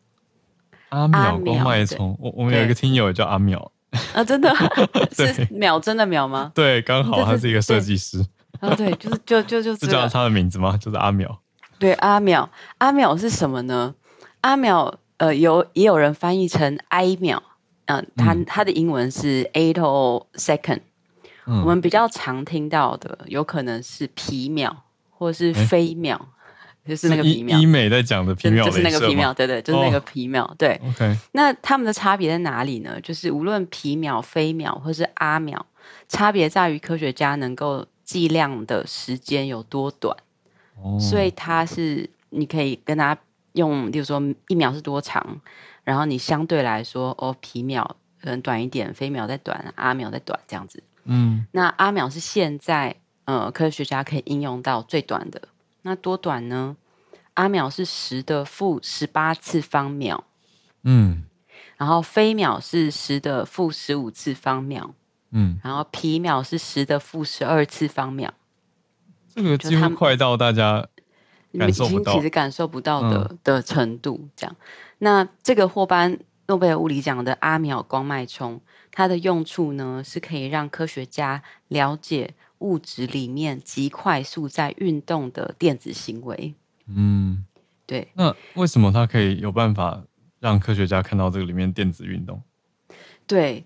[0.90, 3.72] 阿秒光脉冲，我我们有一个听友叫阿秒
[4.12, 4.54] 啊，真的
[5.10, 6.52] 是秒真的秒吗？
[6.54, 8.24] 对，刚好他是一个设计师
[8.60, 10.76] 啊，对，就是就就就，是 叫他的名字吗？
[10.76, 11.40] 就是阿秒。
[11.78, 12.48] 对，阿秒，
[12.78, 13.94] 阿秒是什么呢？
[14.42, 17.42] 阿秒，呃，有也有人翻译成埃秒，
[17.86, 20.80] 呃，它它的英文是 attosecond，
[21.46, 26.28] 我们比较常听到的有可能是皮秒或是飞秒。
[26.86, 30.80] 就是那个皮秒，医美在讲的皮秒，就是那个皮秒，对对，就是那个皮秒，哦、对。
[30.88, 33.00] OK，那他们的差别在哪里呢？
[33.00, 35.64] 就是无论皮秒、飞秒或是阿秒，
[36.08, 40.16] 差别在于科学家能够计量的时间有多短。
[40.82, 43.16] 哦，所以它是你可以跟他
[43.52, 45.40] 用，例如说一秒是多长，
[45.84, 50.82] 然后你相对来说，哦，皮秒可能短一点，飞秒再短，阿秒再短，这样子。
[51.04, 55.40] 嗯，那阿秒是现在呃科学家可以应用到最短的。
[55.82, 56.76] 那多短呢？
[57.34, 60.24] 阿秒是十的负十八次方秒，
[60.82, 61.24] 嗯，
[61.76, 64.92] 然后飞秒是十的负十五次方秒，
[65.30, 68.34] 嗯，然后皮秒是十的负十二次方秒。
[69.32, 70.86] 这个几乎快到大家
[71.56, 74.28] 感受不到，其实感受不到的、嗯、的程度。
[74.36, 74.54] 这样，
[74.98, 82.34] 那这个霍班诺贝尔物理奖的阿秒光脉冲，它的用处呢，是可以让科学家了解。
[82.60, 86.54] 物质里面极快速在运动的电子行为，
[86.86, 87.44] 嗯，
[87.84, 88.08] 对。
[88.14, 90.02] 那为什么它可以有办法
[90.38, 92.42] 让科学家看到这个里面电子运动？
[93.26, 93.64] 对，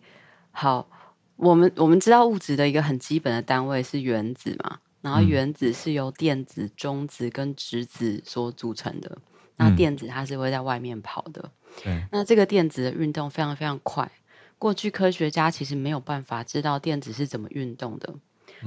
[0.50, 0.88] 好，
[1.37, 9.18] 我们我们知道物质的一个很基本的单位是原子嘛，然后原子是由电子、中子跟质子所组成的。
[9.57, 11.50] 那电子它是会在外面跑的。
[11.87, 14.11] 嗯、那这个电子的运动非常非常快。
[14.59, 18.20] 过去科学家其实没有办法知道电子是怎么运动的，嗯、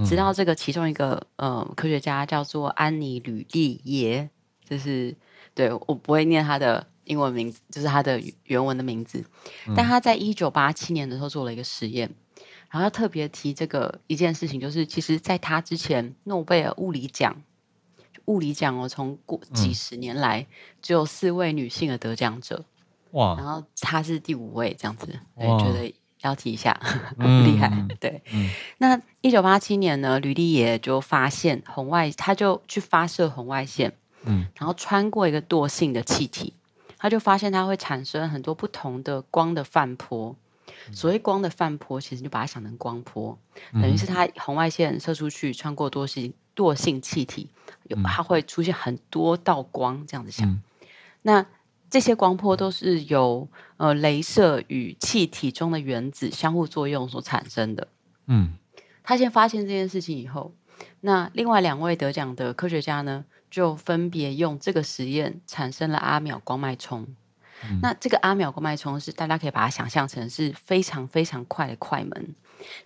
[0.05, 4.29] 直到这个其中一个呃科学家叫做安妮·吕利耶，
[4.63, 5.15] 就是
[5.53, 9.23] 对我不会念他的英文名字，就是他的原文的名字。
[9.67, 12.09] 嗯、但他在一九八七年的时候做了一个实验，
[12.69, 17.41] 然后要特别提这个一件事情，就是其实在他之前，诺贝尔物理奖，
[18.25, 20.45] 物理奖哦，从过几十年来
[20.81, 22.65] 只有四位女性的得奖者。
[23.11, 23.35] 哇！
[23.37, 25.07] 然后他是第五位，这样子，
[25.37, 26.79] 对，觉得要提一下，
[27.19, 27.71] 嗯、厉害。
[27.99, 33.93] 对，嗯、那一九八七年呢，吕利也就发现红外，他就去发射红外线，
[34.25, 36.53] 嗯，然后穿过一个惰性的气体，
[36.97, 40.35] 他就发现它会产生很多不同的光的泛波。
[40.91, 43.37] 所谓光的泛波，其实就把它想成光波，
[43.73, 47.49] 嗯、等于是它红外线射出去，穿过惰性惰性气体，
[47.83, 50.47] 有它会出现很多道光，这样子想。
[50.47, 50.61] 嗯、
[51.23, 51.45] 那
[51.89, 53.47] 这些光波都是由
[53.77, 57.87] 呃镭射与气体中的原子相互作用所产生的。
[58.27, 58.53] 嗯，
[59.03, 60.53] 他先发现这件事情以后，
[60.99, 67.07] 那另外两位得奖的科学家呢，就分别用这个实验产生了阿秒光脉冲。
[67.63, 72.35] 嗯、那这个阿秒光脉冲是大家可以把它想象成是非常非常快的快门，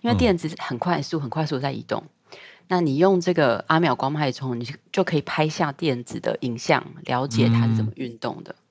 [0.00, 2.02] 因为电子很快速、很快速在移动。
[2.06, 2.38] 嗯、
[2.68, 8.52] 那你用这个阿秒光脉冲，你就可以拍下电子的影像，了解它是怎么运动的。
[8.52, 8.61] 嗯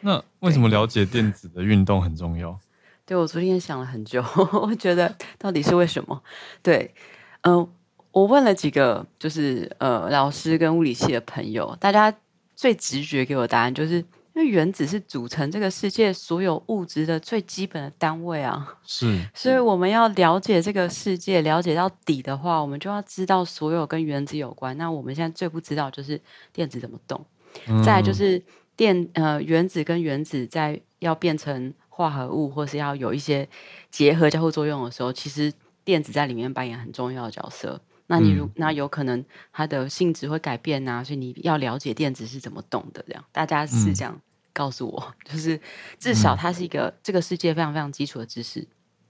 [0.00, 2.58] 那为什么了解电子的运动很重要？
[3.04, 4.22] 对，我昨天想了很久，
[4.62, 6.22] 我觉得到底是为什么？
[6.62, 6.94] 对，
[7.40, 7.68] 嗯、呃，
[8.12, 12.14] 我问了几个就是呃老师跟物理系的朋友，大家
[12.54, 13.94] 最直觉给我的答案就是，
[14.34, 18.76] 因为原子是组成这个世界所有物质的最基本的单位啊。
[18.84, 24.76] 是， 所以我们要了解这个世界，了解到底的话，我们就要知道所有跟原子有关。
[24.76, 26.20] 那我们现在最不知道就是
[26.52, 27.24] 电子怎么动，
[27.66, 28.40] 嗯、再来就是。
[28.78, 33.48] 电呃原子跟原子在要变成化合物，或是要有一些
[33.90, 35.52] 结合交互作用的时候，其实
[35.84, 37.80] 电子在里面扮演很重要的角色。
[38.06, 43.04] 那你如、嗯、那有可能它的性质会改变呐、啊，所以你要了解电子是怎么动的。
[43.08, 44.18] 这样大家是这样
[44.52, 45.60] 告诉我，嗯、 就是
[45.98, 48.64] 至少它是一个、嗯、这个世界非常非常基础的知识。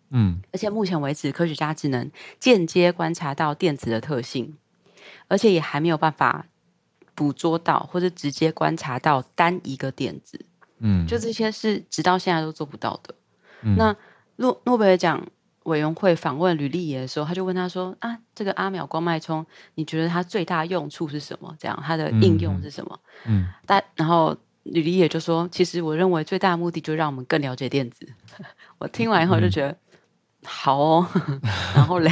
[0.09, 4.57] 嗯，而且目前为止，科学家只能间接观察到电子的特性，
[5.29, 6.47] 而且也还没有办法。
[7.19, 10.41] 捕捉到或者直接观察到单一个电子，
[10.79, 13.13] 嗯，就这些是直到现在都做不到的。
[13.63, 13.97] 嗯、那
[14.37, 15.27] 诺诺贝尔奖
[15.65, 21.53] 委员会访问吕丽野的时候，他就问他说：“啊，这个阿秒光脉冲，你觉得它最大用处是什么？
[21.59, 28.07] 这样它的应用是什么？”嗯，但然后吕丽野就说：“其实我认为最大的目的就让我们更了解电子。
[28.79, 29.73] ”我听完以后就觉得。
[29.73, 29.77] 嗯
[30.51, 31.07] 好哦，
[31.77, 32.11] 然后嘞，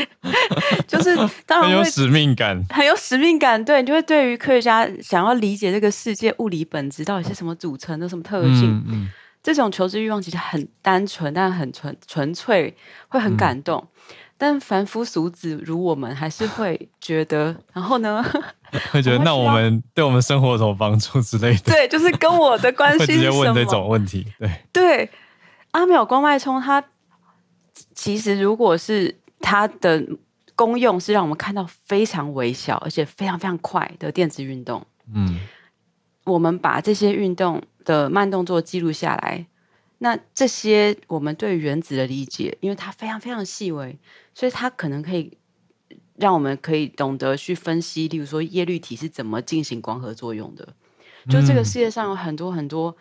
[0.88, 3.62] 就是当然很有使命感，很有使命感。
[3.62, 9.08] 对，你就会对于科学家想要理解这个世界物理本质到底是什么组成的、什么特性，嗯嗯、
[9.42, 12.74] 这种求知欲望其实很单纯，但很纯纯粹，
[13.08, 13.78] 会很感动。
[13.78, 18.24] 嗯、但凡夫俗子如我们，还是会觉得，然后呢，
[18.90, 21.72] 会觉得那我们对我们生活有什么帮助之类的？
[21.72, 24.26] 对，就是跟我的关系直接问这种问题。
[24.38, 25.10] 对对，
[25.72, 26.82] 阿秒光脉冲它。
[27.94, 30.04] 其实，如果是它的
[30.54, 35.38] 功用是让我们看到非常微小而且非常非常快的电子运动，嗯，
[36.24, 39.46] 我们把这些运动的慢动作记录下来，
[39.98, 43.98] 那这些我们对原子的理解，因为它非常非常细微，
[44.34, 45.38] 所以它可能可以
[46.16, 50.74] 让我们可以懂得去分析，例如说叶绿体是怎么进行光合作用的。
[51.28, 52.96] 就这个世界上有很多很多，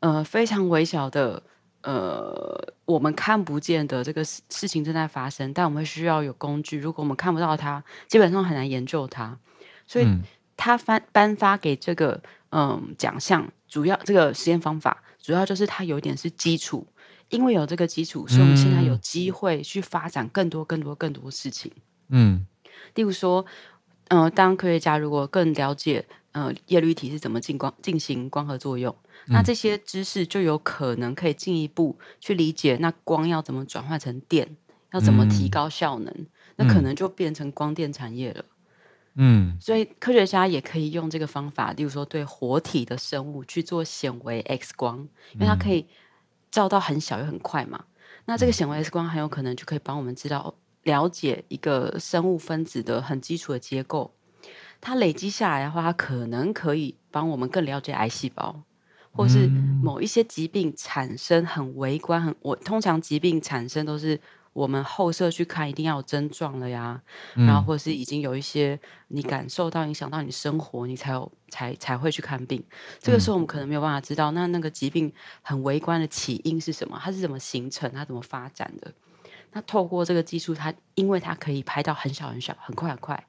[0.00, 1.42] 呃，非常微小的。
[1.84, 6.78] 呃，我们看不见的这个事事情正在发生，但我们需要有工具。
[6.78, 9.38] 如果我们看不到它，基本上很难研究它。
[9.86, 10.06] 所以，
[10.56, 16.86] 他颁颁发给这个嗯奖项，主要这个实验方法主要就是它有点是基础，
[17.28, 21.70] 因为有这个基础，所以我们现在有机会去发展更多、更多、更多事情。
[22.08, 22.46] 嗯，
[22.94, 23.44] 例如说，
[24.08, 26.06] 嗯、呃，当科学家如果更了解。
[26.34, 28.92] 呃，叶绿体是怎么进光进行光合作用？
[29.26, 34.56] 嗯、那这些知识就有可能可以进一步去理解，那光要怎么转换成电，
[34.92, 36.12] 要怎么提高效能？
[36.12, 38.44] 嗯、那可能就变成光电产业了。
[39.16, 45.86] 嗯，所以科学家也可以用这个方法，例如说对活体的生物去做显微 X 光，因为它可以
[46.50, 47.84] 照到很小又很快嘛。
[48.24, 54.12] 那这个显微 X 光很有可能就可以帮我们知道了解一个生物分子的很基础的结构。
[54.80, 58.62] 它累积下来的话，它可能可以帮我们更了解癌细胞，
[59.14, 59.46] 或是
[59.80, 64.20] 某一些疾病产生很微观、很我通常疾病产生都是
[64.52, 67.00] 我们后设去看，一定要有症状了呀，
[67.34, 72.62] 嗯、然后或者是已经有一些你感受到影响到你生活，你才有才才会去看病。
[72.98, 75.12] 这个时候我们可能没有办法知道，那那个疾病
[75.42, 78.92] 很微观的起因是什么，它是怎么形成，它怎么发展的。
[79.52, 83.26] 那透过这个技术，它因为它可以拍到很小很小，很快很快。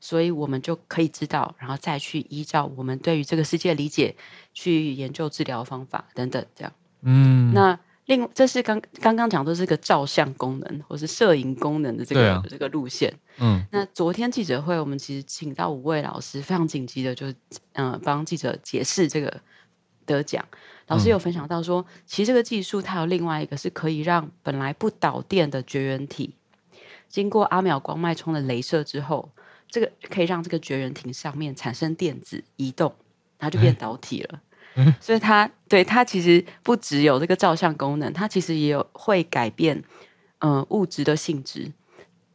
[0.00, 4.14] 所以我们就可以知道，然后再去依照我们对于这个世界理解
[4.54, 6.72] 去研究治疗方法等等，这样。
[7.02, 13.12] 嗯，那另这是刚刚刚讲的是个照相功能或是摄影功能的这个、啊、这个路线。
[13.38, 17.26] 嗯，那昨天记者会，我们其实请到五位老师，非常紧急的就
[17.72, 19.40] 嗯、呃、帮记者解释这个
[20.06, 20.44] 得奖。
[20.86, 26.34] 老师有分享到说，嗯、其实这个技术它有另外一个是可以让本来不导电的绝缘体，
[27.08, 29.28] 经过阿秒光脉冲的镭射之后。
[29.68, 32.94] 这个可以让这个绝缘体上面产生电子移动，
[33.38, 34.40] 然后就变导体了。
[34.76, 39.76] 嗯、所以它对它其实不只有这个照相功能，它其实也有会改变
[40.38, 41.72] 嗯、呃、物质的性质。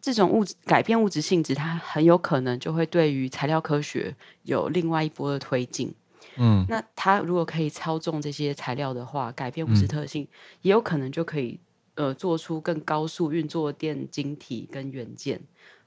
[0.02, 5.94] 这种物质改变物质性质，它很有可能就会对于材料科学有另外一波的推进。
[6.36, 10.28] 嗯，那它如果可以操纵这些材料的话，改变物质特性，嗯、
[10.64, 11.58] 也有可能就可以
[11.96, 15.40] 呃做出更高速运作的电晶体跟元件。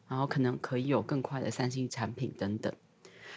[0.08, 2.72] 然后可能可以有更快的三星产品等等，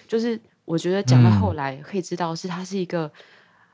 [0.07, 3.11] 就是我觉得讲到后来可以知道，是它是一个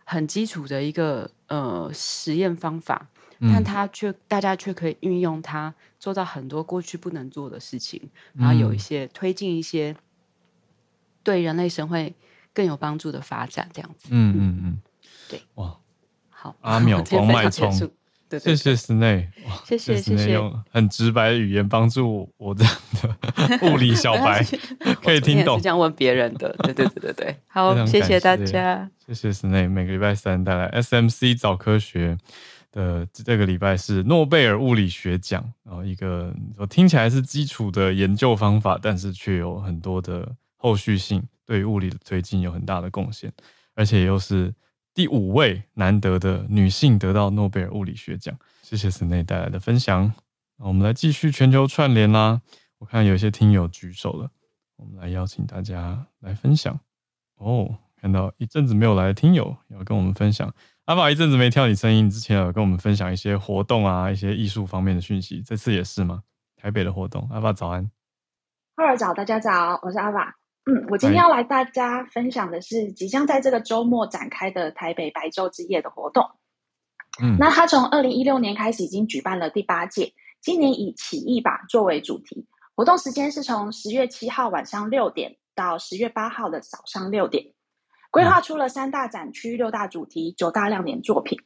[0.05, 3.07] 很基础的一个呃实验方法，
[3.39, 9.95] 但它却大家却可以运用它做到很多过去不能做的事情，然后有一些推进一些
[11.23, 12.15] 对人类社会
[12.53, 14.07] 更有帮助的发展，这样子。
[14.11, 14.81] 嗯嗯嗯，
[15.27, 15.77] 对，哇，
[16.29, 17.91] 好，阿秒光脉冲。
[18.29, 19.27] 对对对，谢谢 Snae，
[19.65, 24.43] 谢谢谢谢，用很直白的语言帮助我这样的 物理小白
[25.03, 25.57] 可以听懂。
[25.57, 29.69] 是这样问别人的，对对对对对，好，谢谢大家，谢谢 Snae。
[29.69, 32.17] 每个礼拜三带来 SMC 早科学
[32.71, 43.31] 的这个礼拜是诺贝尔物理学奖，然后一个我听起来是基础的研究方法，但是却有很多的后续性，对于物理的推进有很大的贡献，
[43.75, 44.53] 而且又是。
[44.95, 50.13] 第五位难得的女性得到诺贝尔物理学奖，谢谢 Snae 带来的分享。
[50.57, 52.41] 我们来继续全球串联啦。
[52.77, 54.31] 我看有些听友举手了，
[54.77, 56.79] 我们来邀请大家来分享。
[57.35, 60.53] 哦，看到一阵子没有来的听友要跟我们分享。
[60.85, 66.23] 阿爸一阵子没听你声音，之前有跟我们分享一些活动啊，一些艺术方面的讯息，这次也是吗？
[66.55, 67.91] 台北的活动，阿爸早安。
[68.77, 70.44] 哈喽早，大家早，我是阿爸。
[70.67, 76.25] 嗯，我今天要来大家分享的是即将在这个周末展开的台北白昼之夜的活动。
[77.21, 87.45] 嗯，那它从二零一六年开始已经举办了第八届，今年以起义吧作为主题，活动时间是从十月七号晚上六点到十月八号的早上六点，
[88.09, 91.37] 规划出了三大展区、六大主题、九大亮点作品，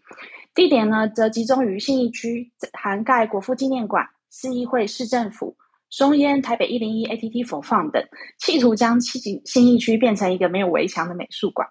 [0.55, 5.57] 地点呢则集中于信义区，涵盖国父纪念馆、市议会、市政府。
[5.89, 8.03] 松烟、台北一零一 ATT For Fun 等，
[8.37, 11.67] 企图将七景新义区变成一个没有围墙的美术馆。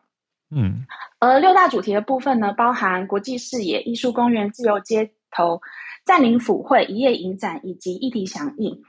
[0.50, 0.86] 嗯，
[1.18, 5.60] 而六大主题的部分呢，包含国际视野、艺术公园、自由街头、
[6.06, 8.80] 占领府会、一夜影展以及议题响应，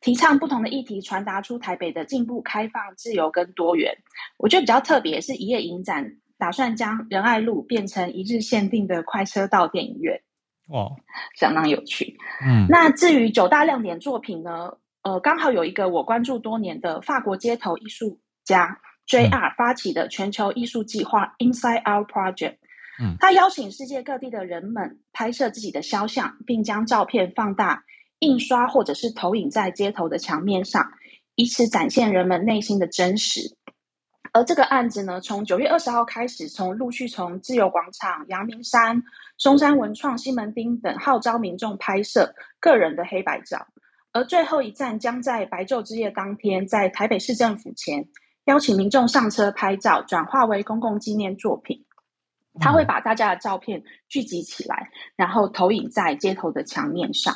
[0.00, 3.96] 提倡不同的议题，传达出台北的进步、开放、自由跟多元。
[4.38, 6.04] 我觉得比较特别是一夜影展，
[6.36, 10.20] 打算将仁爱路变成一日限定的快车道电影院。
[10.68, 10.90] 哇，
[11.38, 12.16] 相当有趣。
[12.44, 14.72] 嗯，那至于九大亮点作品呢？
[15.02, 22.56] 呃，刚好有一个我关注多年的法国街头艺术家 JR 发起的全球艺术计划 Inside Out Project。
[22.98, 27.84] 嗯，他邀请世界各地的人们拍摄自己的肖像，并将照片放大、
[28.20, 30.90] 印刷或者是投影在街头的墙面上，
[31.34, 33.40] 以此展现人们内心的真实。
[34.34, 39.00] 而这个案子呢，从九月二十号开始，从陆续从自由广场、阳明山、
[39.38, 43.64] 松山文创、西门町等号召民众拍摄个人的黑白照，
[44.12, 48.08] 而最后一站将在白昼之夜当天，在台北市政府前
[48.46, 51.84] 邀请民众上车拍照，转化为公共纪念作品。
[52.58, 57.32] 他会把大家的照片聚集起来，然后投影在街头的墙面上。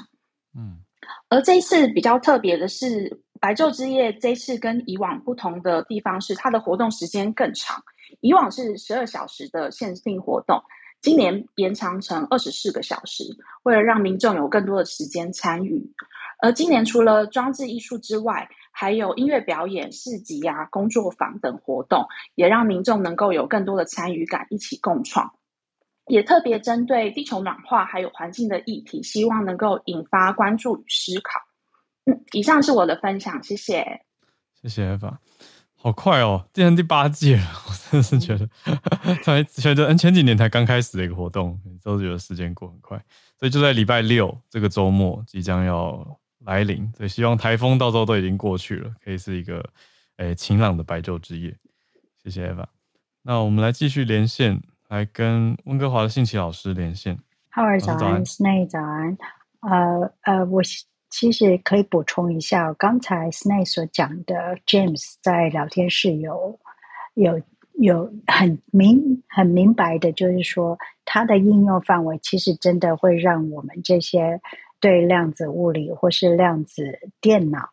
[0.53, 0.81] 嗯，
[1.29, 3.23] 而这一次比较特别的是。
[3.41, 7.83] 白昼之夜这次跟以往不同的地方是，它的活动时间更长。
[8.21, 10.63] 以往是十二小时的限定活动，
[11.01, 13.25] 今年延长成二十四个小时，
[13.65, 15.93] 为了让民众有更多的时间参与。
[16.41, 25.33] 而今年除了装置艺术之外，还有音乐表演、市集啊、工作坊等活动，也让民众能够有更多的参与感，一起共创。
[26.07, 31.48] 也特别针对地球暖化还有环境的议题，希望能够引发关注与思考。
[32.33, 34.03] 以上是我的分享，谢谢。
[34.61, 35.17] 谢谢 Eva。
[35.81, 38.49] 好快哦，变成第八季了， 我真的是觉得，
[39.23, 42.99] 才觉得，嗯，前几年才刚开始的一个活动，都觉得时间过很快，
[43.39, 49.61] 所以就在礼拜六这个周末即将要来临，所以希望台风到时候都已经过去了，可以是一个
[50.17, 51.57] 诶、欸、晴朗的白昼之夜。
[52.25, 52.65] 谢谢 Eva，
[53.23, 57.17] 那我们来继续连线，来跟温哥华的信琪老师连线。
[57.51, 59.17] 浩尔早安，Snay 早安，
[59.61, 60.61] 呃呃，我。
[61.11, 66.59] 其实可以补充一下，刚才 Snay 所讲的 James 在聊天室有
[67.15, 67.41] 有
[67.73, 74.41] 有很明很明白的，就是说它的应用范围其实真的会让我们这些
[74.81, 77.69] 对量子物理或是量子电脑、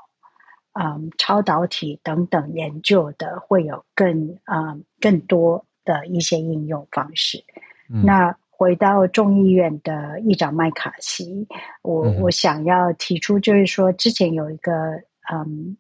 [0.74, 7.44] 嗯超导体等等研究的，会有更嗯更多的一些应用方式。
[7.90, 8.38] 嗯、那。
[8.58, 11.46] 回到众议院的议长麦卡锡，
[11.82, 14.72] 我我想要提出，就是说，之前有一个
[15.30, 15.76] 嗯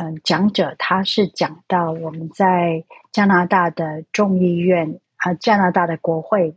[0.00, 6.52] 嗯讲者，他是讲到我们在加拿大的众议院啊，加拿大的国会，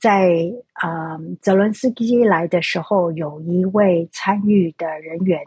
[0.00, 0.50] 在
[0.82, 5.42] 嗯泽伦斯基来的时候，有一位参与的人员，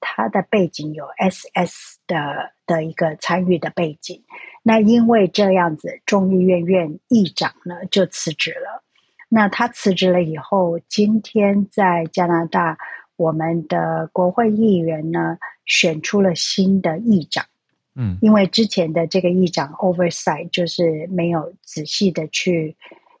[0.00, 4.24] 他的背景有 SS 的的一个参与的背景。
[4.62, 8.82] 那因为这样子，众议院院议长呢就辞职了。
[9.28, 12.78] 那他辞职了以后，今天在加拿大，
[13.16, 17.46] 我们的国会议员呢选出了新的议长。
[17.94, 22.76] 嗯，因为之前的这个议长 oversight 就是没有仔细的去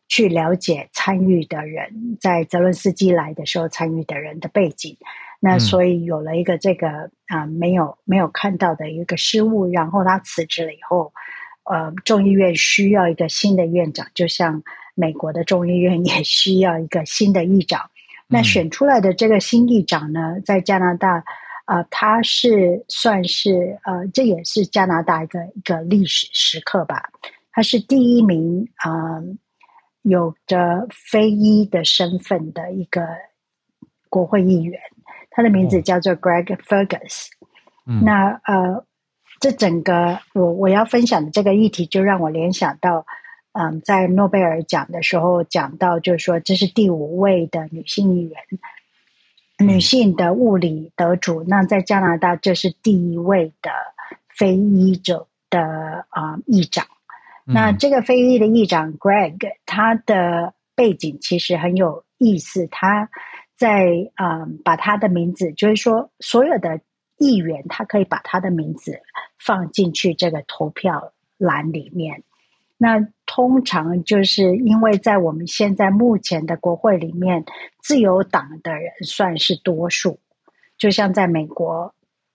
[0.08, 4.96] 去了解参与的人，在泽伦斯基来的时候参与的人的背景。
[5.44, 11.12] 那所以有了一个这个啊、没有没有看到的一个失误，然后他辞职了以后，
[11.64, 14.62] 呃，众议院需要一个新的院长，就像
[14.94, 17.90] 美国的众议院 也需要一个新的议长。
[18.28, 21.24] 那选出来的这个新议长呢，在加拿大，
[21.66, 27.10] 呃，他是算是呃，这也是加拿大一个一个历史时刻吧。
[27.50, 29.24] 他是第一名啊、呃，
[30.02, 33.04] 有着非裔的身份的一个
[34.08, 34.78] 国会议员。
[35.32, 37.28] 他的名字叫做 Greg Fergus。
[37.84, 38.84] 嗯、那呃，
[39.40, 43.04] 这整个我我要分享的这个议题，就让我联想到，
[43.54, 48.36] 嗯，在诺贝尔奖的时候讲到，就是说这是第五位的女性议员，
[49.58, 51.42] 女性的物理得主。
[51.48, 53.72] 那在加拿大，这是第一位的
[54.28, 56.86] 非裔者的啊、嗯、议长。
[57.44, 63.08] 那这个非裔的议长 Greg，他的背景其实很有意思，他。
[63.62, 66.80] 在嗯，把他的名字，就是说，所有的
[67.16, 69.00] 议员，他可以把他的名字
[69.38, 72.24] 放进去这个投票栏里面。
[72.76, 77.44] 那通常就是因为在我们现在目前的国会里面，
[77.80, 80.18] 自由党的人算是多数，
[80.76, 81.94] 就像在美国，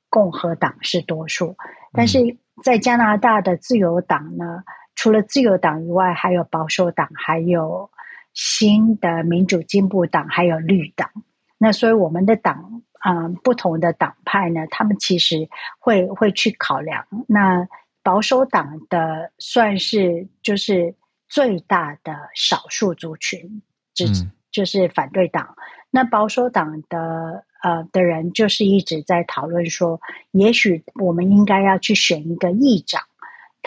[0.09, 1.57] 共和党是多数，
[1.91, 4.63] 但是在加拿大的自由党呢，
[4.95, 7.89] 除了自由党以外，还有保守党，还有。
[8.37, 11.09] 新的民主进步党还有绿党，
[11.57, 17.07] 那所以我们的党啊、呃，不同的党派呢，他们其实会会去考量。
[17.27, 17.67] 那
[18.03, 20.93] 保守党的算是就是
[21.27, 23.63] 最大的少数族群，
[23.95, 24.05] 就
[24.51, 25.55] 就是反对党。
[25.57, 33.01] 嗯、那保守党的呃的人就是一直在讨论说，也许我们应该要去选一个议长。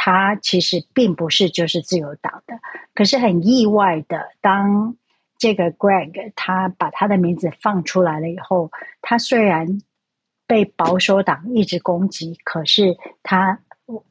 [0.03, 2.59] 他其实并不是就是自由党的，
[2.94, 4.96] 可是很意外的，当
[5.36, 8.70] 这个 Greg 他把他的名字放出来了以后，
[9.03, 9.82] 他虽然
[10.46, 13.61] 被保守党一直攻击，可是他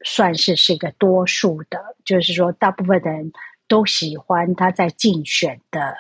[0.06, 3.32] 算是是一个多数的，就是说大部分的人
[3.68, 5.96] 都喜欢他在竞选的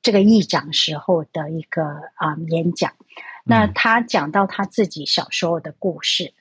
[0.00, 1.82] 这个议长时候的一个
[2.14, 2.90] 啊、嗯、演讲。
[3.44, 6.32] 那他讲到他自己小时候的故事。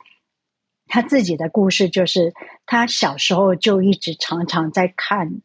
[0.93, 2.31] 他自己的故事就是，
[2.67, 5.41] 他小时候就一直常常在看，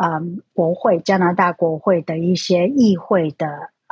[0.00, 3.44] 嗯，国会加拿大国会的一些议会的，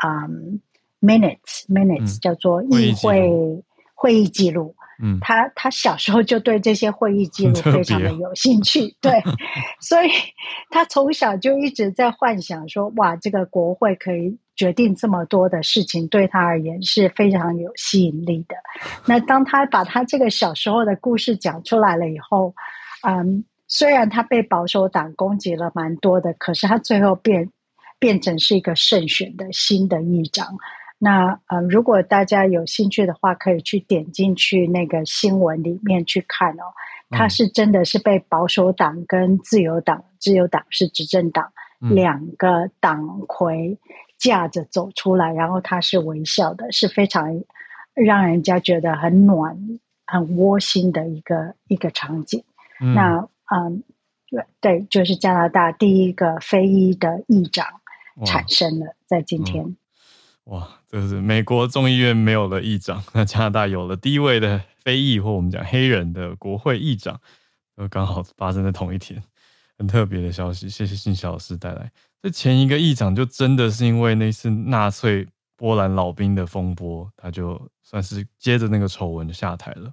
[0.06, 0.60] 嗯
[1.00, 3.28] ，minutes minutes、嗯、叫做议会
[3.96, 4.76] 会议记录。
[5.02, 9.20] 嗯，他他小时候就对这些会议记录非常的有兴趣，对，
[9.82, 10.08] 所以
[10.70, 18.56] 他从小就一直在幻想说，哇，这个国会可以决定这么多的事情，对他而言是非常有吸引力的。
[19.06, 22.54] 那当他把他这个小时候的故事讲出来了以后，
[23.06, 27.50] 嗯，虽然他被保守党攻击了蛮多的，可是他最后变
[27.98, 30.46] 变成是一个胜选的新的议长。
[30.98, 36.62] 那呃，如果大家有兴趣的话，可以去点进去那个新闻里面去看哦。
[37.10, 43.78] 他是真的是被保守党跟自由党，自由党是执政党，嗯、两个党魁
[44.22, 47.42] 架着走出来，然后他是微笑的，是非常
[47.92, 49.58] 让人家觉得很暖
[50.06, 52.44] 很窝心的一个一个场景。
[52.80, 53.82] 嗯那嗯，
[54.30, 57.66] 对对，就是加拿大第一个非裔的议长
[58.24, 59.76] 产生了，在今天。
[60.44, 67.20] 哇，这是美国众议院没有了议长，那加拿大有了第一位的非裔或我们讲黑人的国会议长，
[67.76, 69.20] 都刚好发生在同一天，
[69.78, 70.68] 很特别的消息。
[70.68, 71.90] 谢谢信小老师带来。
[72.22, 79.92] 这前一个议长就真的是因为那次纳粹波兰老兵的风波，他就算是接着那个丑闻就下台了。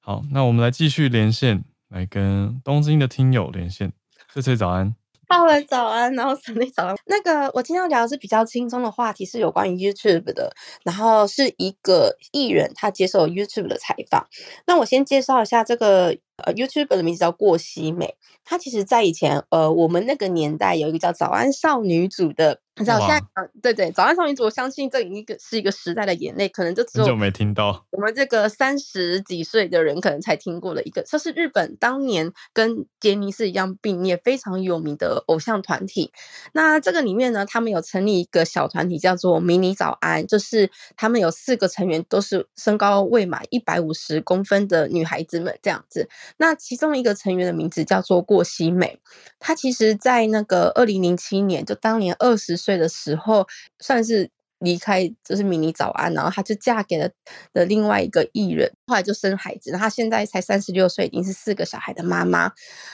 [0.00, 3.92] 好，那我们来继续连线，来跟东京的听友连线。
[4.32, 4.94] 翠翠早安。
[5.28, 6.94] 哈喽，早安，然后沈丽早安。
[7.06, 10.54] 那个，我今天要聊的是比较轻松的话题，是有关于 YouTube 的。
[10.84, 14.24] 然后是一个艺人，他接受 YouTube 的采访。
[14.68, 18.16] 那我先介绍一下这个呃 YouTuber 的名字叫过西美。
[18.44, 22.60] 它其实在以前呃我们那个年代有一个叫早安少女组的。
[22.78, 27.86] 你知道现在，嗯，对对，早安少女组，我相信这一个是一个时代的眼泪，可能就只有没听到。
[27.90, 36.12] 我们这个三十几岁的人可能才听过了一个，这是日本当年跟杰尼斯一样并列非常有名的偶像团体。
[36.52, 46.10] 那这个里面呢，他们有成立一个小团体，叫做迷你早安，就是他们有四个成员都是身高未满一百五十公分的女孩子们这样子。
[46.38, 48.98] 那其中一个成员的名字叫做过西美，
[49.38, 52.56] 她其实在那个二零零七年，就当年二十。
[52.56, 53.46] 岁的时候，
[53.78, 57.10] 算是离开，就是迷你早安，然后她就嫁给了
[57.52, 62.52] 的另外一个艺人，后来就生孩子，她现在才三十六岁，已经是四个小孩的妈妈。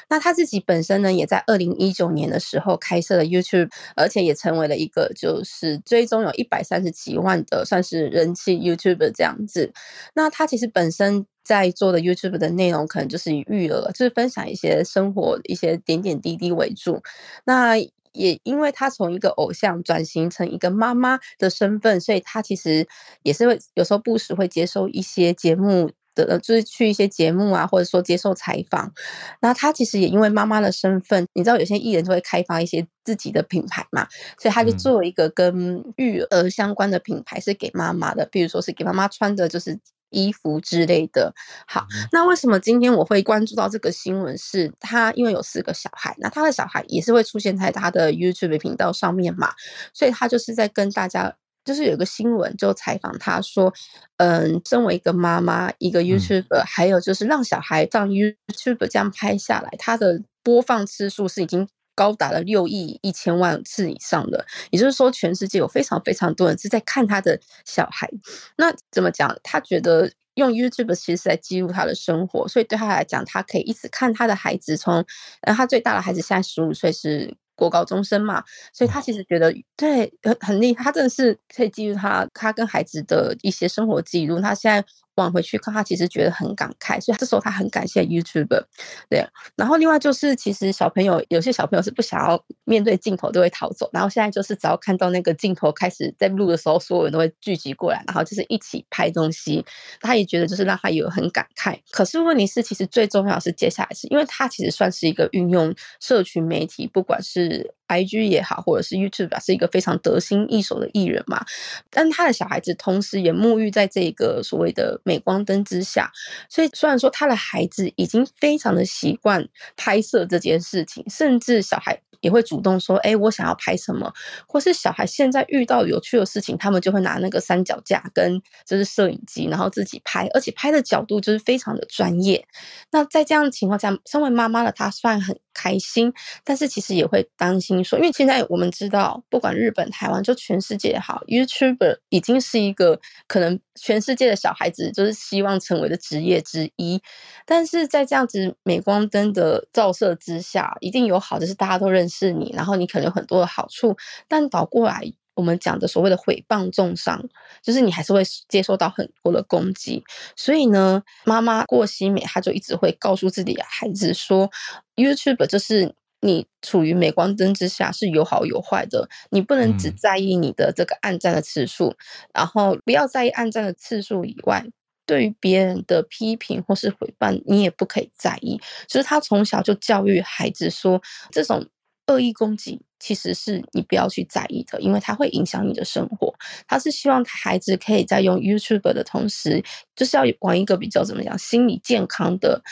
[0.08, 9.72] 那她自己本身呢，也在二零一九年的时候开设了 YouTube，而且也成为了一个就是追踪有一百三十几万的算是人气 YouTuber 这样子。
[10.14, 17.02] 那她其实本身在做的 YouTube 的内容，可能就是以育儿，就是分享一些生活一些点点滴滴为主。
[17.44, 17.76] 那
[18.12, 22.86] 也因为她从一个偶像转型成一个妈妈的身份，所以她其实
[23.22, 28.92] 也是会有时候不时会接受一些节目的，就是去一些节目啊，或者说接受采访。
[29.40, 34.06] 那她其实也因为妈妈的身份，你知道有些艺人就会开发一些自己的品牌嘛，
[34.38, 39.78] 所以她就做了一个跟育儿相关的品牌，是给妈妈的，比如说是给妈妈穿的，就是。
[40.12, 41.34] 衣服之类的。
[41.66, 44.38] 好，那为什么今天我会关注到这个新闻？
[44.38, 49.52] 是他因为有四个小孩，那他的小孩也是会出现在他的 YouTube 频道上面嘛，
[49.92, 51.34] 所以他就是在跟大家，
[51.64, 53.72] 就是有一个新闻就采访他说，
[54.18, 61.68] 嗯，身为一个妈妈，一个 YouTuber，还有就是让小孩上 YouTube 这样拍下来，他的播放次数是已经。
[61.94, 68.08] 高达了六亿一千万次以上的，也就是说，全世界有非常非常多人是在看他的小孩。
[68.56, 69.36] 那怎么讲？
[69.42, 75.04] 他觉得用 YouTube 其实是在记录他的生活，所以对他来讲，他可以一直看他的孩子从，
[75.42, 84.40] 呃，他最大的孩子现在十五岁，是国高中生嘛，所以他其实觉得对很很厉害，他真的是可以记录他他跟孩子的一些生活记录。
[84.40, 84.84] 他现在。
[85.16, 88.64] 往回去看，他其实觉得很感慨，所以这时候他很感谢 YouTube。
[89.08, 93.88] 对，然后另外就是，其实小朋友有些小朋友是不想要面对镜头，都会逃走。
[93.92, 99.64] 然后现在就是，只要看到那个镜头开始在录的时候，所有人都会聚集过来，然后就是一起拍东西。
[100.00, 101.78] 他也觉得就是让他有很感慨。
[101.90, 107.74] 可是问题是，其实最重要是接下来是，因为他其实算是一个运用社群媒体，不管是。
[107.92, 111.44] IG 也好，或者是 YouTube 啊，是一个非常得心应手的艺人嘛。
[111.90, 116.10] 但他的小孩子同时也沐浴在这个所谓的镁光灯之下，
[116.48, 122.00] 所以虽然说他的孩子已经非常的习惯拍摄这件事情，甚至小孩。
[122.22, 124.12] 也会主动说：“哎，我想要拍什么？”
[124.46, 132.46] 或是小孩现在遇到有趣的事情，他们就会拿那个三脚架跟就是摄影机，然后自己拍，而且拍的角度就是非常的专业。
[132.92, 136.12] 那在这样的情况下，身为妈妈的她算很开心，
[136.44, 147.00] 但是其实也会担心说，因为现在我们知道，不管日本、台湾，就全世界也好，YouTuber 已经是一个可能全世界的小孩子就是希望成为的职业之一。
[147.46, 152.32] 但是在这样子镁光灯的照射之下，一定有好就是大家都认识。
[152.32, 153.96] 你，然后你可能有很多的好处，
[154.28, 155.02] 但倒过来，
[155.34, 157.22] 我们讲的所谓的毁谤重伤，
[157.62, 160.04] 就是你还是会接受到很多的攻击。
[160.36, 164.50] 所以呢，妈妈过西美，她就一直会告诉自己的孩子说
[164.96, 171.96] ，YouTube 就是你处于镁光灯之下是有好有坏的，你不能只在意你的这个暗赞的次数，嗯、
[172.34, 174.64] 然后不要在意暗赞的次数以外。
[175.04, 178.60] 对于别人的批评或是诽谤，你也不可以在意。
[178.86, 181.66] 就是他从小就教育孩子说，这种。
[182.08, 186.34] 恶意攻击其实是你不要去在意的，因为它会影响你的生活。
[186.66, 189.62] 他是希望孩子可以在用 YouTube 的同时，
[189.94, 192.62] 就是要往一个比较怎么讲，心理健康的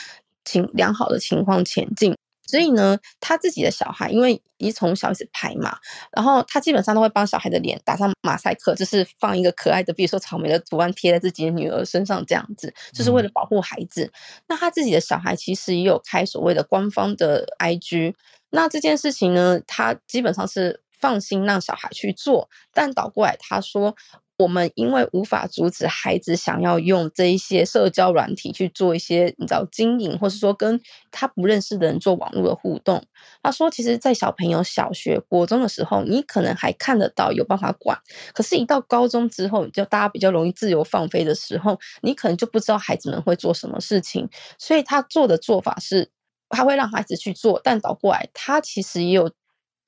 [0.43, 2.15] 情良好的情况前进。
[2.47, 5.77] 所以呢，他自己的小孩，因为一从小一直拍嘛，
[6.11, 14.03] 然后他基本上都会帮小孩的脸打上马赛克，就是放一个可爱的，比如说草莓的图案贴在自己的女儿身上，这样子，就是为了保护孩子。
[14.03, 14.11] 嗯、
[14.49, 18.13] 那他自己的小孩其实也有开所谓的官方的 IG，
[18.51, 23.95] 那这件事情呢，他基本上是放心让小孩去做，但倒过来他说。
[24.37, 30.81] 我们因为无法阻止孩子想要用这一些社交软体去做一些你知道经营，或是说跟
[31.11, 33.05] 他不认识的人做网络的互动。
[33.43, 37.95] 他说，其实，在小朋友小学、国中的时候，你可能还看得到有办法管，
[38.33, 44.27] 可是，一到高中之后，就大家比较容易自由放飞的时候，你可能就不知道孩子们会做什么事情。
[44.57, 46.09] 所以他做的做法是，
[46.51, 49.31] 他会让孩子去做，但倒过来，他其实也有。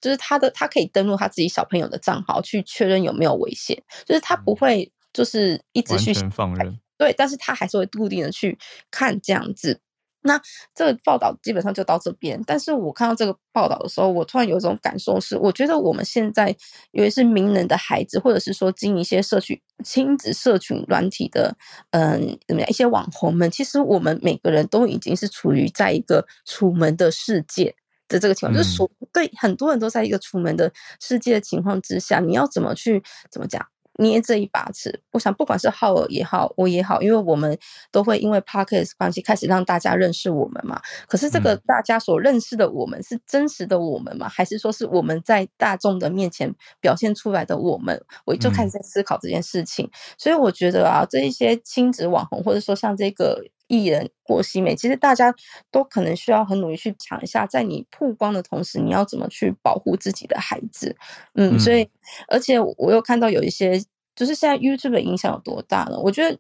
[0.02, 3.82] 就是他的，他可以登录他自己小朋友的账号去确认有没有危险。
[4.06, 8.60] 就是他不会，就是一直去放任，对，但是他还是会固定的去
[8.92, 9.80] 看这样子。
[10.24, 10.42] 那
[10.74, 12.42] 这个报道基本上就到这边。
[12.48, 16.56] 但是我看到这个报道的时候，我突然有一种感受是，我觉得我们现在
[16.92, 21.56] 尤其是名人的孩子，或者是说经营一些社群亲子社群软体的，
[21.92, 27.76] 嗯，怎么样一些网红们，其实我们每个人都已经是处于在一个楚门的世界。
[28.10, 33.02] 的这个情况，就是说，对很多人都在一个楚门的世界的情况之下，你要怎么去
[33.32, 33.66] 怎么讲
[34.00, 35.02] 捏这一把尺？
[35.12, 37.58] 我想，不管是浩尔也好，我也好，因为我们
[37.92, 40.82] 都会因为 Podcast 关系开始让大家认识我们嘛。
[41.08, 44.28] 可是，这个大家所认识的我们是真实的我们吗？
[44.28, 48.04] 还是说是我们在大众的面前表现出来的我们？
[48.26, 49.90] 我就开始在思考这件事情。
[50.18, 53.44] 所以，我觉得啊，这一些亲子网红，或者说像这个。
[53.68, 55.34] 艺人郭西美，其实大家
[55.72, 60.96] 都可能需要很努力去想一下，在你曝光的同时，你要怎么去保护自己的孩子。
[61.36, 61.90] 嗯，所以，
[62.28, 63.80] 而且我又看到有一些，
[64.16, 66.00] 就是现在 YouTube 的影响有多大呢？
[66.00, 66.38] 我觉得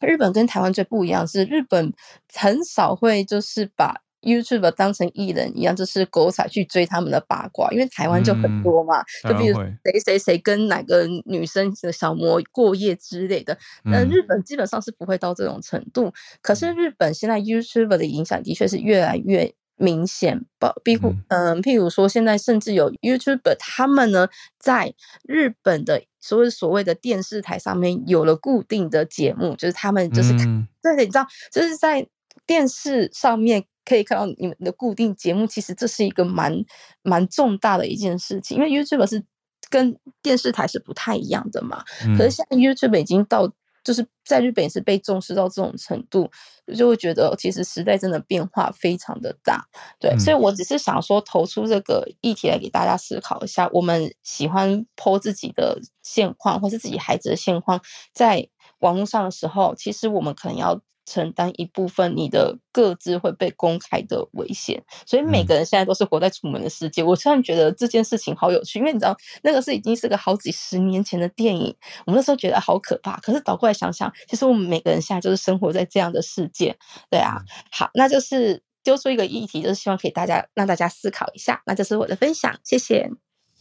[0.00, 1.92] 日本跟台湾最不一样是，日本
[2.32, 4.02] 很少会就是把。
[4.22, 9.54] YouTube 当成艺人一样，就是狗仔去追他们的八卦，因为台湾就很多嘛，嗯、就比如
[9.84, 13.58] 谁谁谁跟哪个女生的小模过夜之类的。
[13.84, 20.40] 那、嗯、日本基本上是不会到这种程度，可是日本现在 YouTube 的影响的确是越来越明显。
[20.84, 24.94] 比如，嗯、呃，譬如说现在甚至有 YouTuber 他们呢，在
[25.24, 32.06] 日本的所谓所谓的电视台上面有了固定的节目，就是他们就是、嗯、对，你知道，就是在
[32.46, 33.64] 电视上面。
[33.84, 36.64] 可以看到你们的固定节目，其实这是一个蛮
[37.02, 39.24] 蛮重大的一件事情，因为 YouTube 是
[39.70, 41.84] 跟电视台是不太一样的嘛。
[42.04, 43.50] 嗯、可是现在 YouTube 已经到，
[43.82, 46.30] 就是在日本也是被重视到这种程度，
[46.76, 49.66] 就会觉得其实时代真的变化非常的大。
[49.98, 57.80] 对，嗯、所以我只是想说投出这个议题来给大家思考一下，我们喜欢 po 自己的现况，或是自己孩子的现况，
[58.14, 60.80] 在网络上的时候，其实我们可能要。
[61.04, 67.02] 承担一部分你的各自会被公开的危险，所以每个人现在都是活在楚门的世界。
[67.02, 71.74] 嗯、我突然觉得这件事情好有趣，因为你知道那个是已经是个好几十年前的电影，
[72.06, 73.16] 我们那时候觉得好可怕。
[73.18, 76.76] 可是倒过来想想，其实我们每个人现在就是生活在这样的世界，
[77.10, 77.36] 对啊。
[77.40, 81.60] 嗯、好，那就是丢出一个议题，就是希望可以大家让大家思考一下。
[81.66, 83.10] 那这是我的分享，谢谢，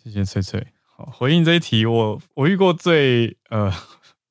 [0.03, 0.67] 谢谢翠翠。
[0.83, 3.73] 好，回应这一题，我我遇过最呃。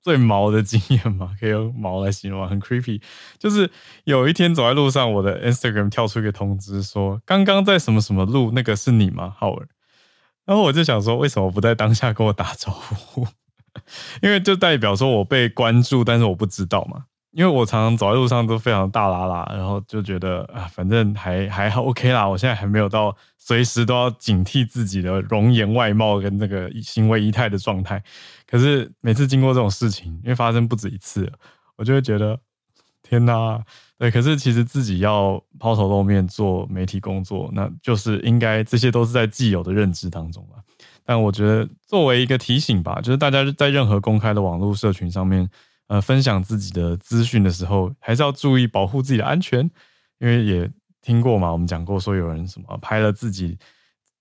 [0.03, 3.01] 最毛的经验嘛，可以用毛来形容，很 creepy。
[3.38, 3.70] 就是
[4.05, 9.68] 有一天走在路上，我的 Instagram 跳出一个通知，说刚刚在什么什么路，那个是你吗，浩尔？
[10.46, 13.26] 然后我就想说，为什么不在当下跟我打招呼？
[14.20, 17.05] 因为就代表说我被关注，但是我不知道嘛。
[17.32, 22.26] 因为我常常走在路上都非常大喇喇，然后就觉得啊，反正还还好 OK 啦。
[22.26, 28.03] 我现在还没有到随时都要警惕自己的容颜外貌跟那个行为仪态的状态。
[28.51, 31.30] 可是每次经过这种事情，因为发生不止一次，
[31.76, 32.38] 我就会觉得
[33.03, 33.62] 天哪，
[33.96, 34.11] 对。
[34.11, 40.62] 可是其实自己要抛头露面做媒体工作，那就是应该这些都是在既有的认知当中了。
[41.05, 45.48] 但我觉得作为一个提醒吧，就是大家在任何公开的网络社群上面。
[45.90, 49.68] 呃，分享自己的资讯的时候，还是要注意保护自己的安全，
[50.20, 50.70] 因为也
[51.03, 53.59] 听过嘛，我们讲过说有人什么拍了自己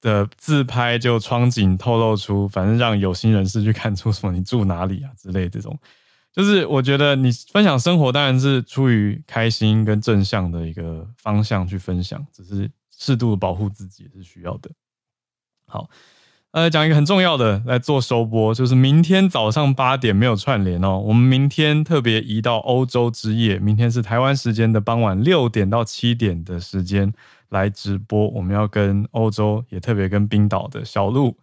[0.02, 5.78] 的自拍，就窗景透露出，反正让有心人士去看出什么你住哪里啊之类这种，
[6.34, 14.70] 就是我觉得你分享生活当然是出于开心跟正向的一个方向去分享，只是适度的保护自己也是需要的。
[15.66, 15.90] 好。
[16.52, 20.98] 呃，讲一个很重要的来做收播，就是明天早上八点没有串联哦。
[20.98, 27.14] 我们明天特别移到欧洲之夜，明天是台湾时间的傍晚六点到七点的时间
[27.50, 28.28] 来直播。
[28.30, 31.38] 我们要跟欧洲，也特别跟冰岛的小鹿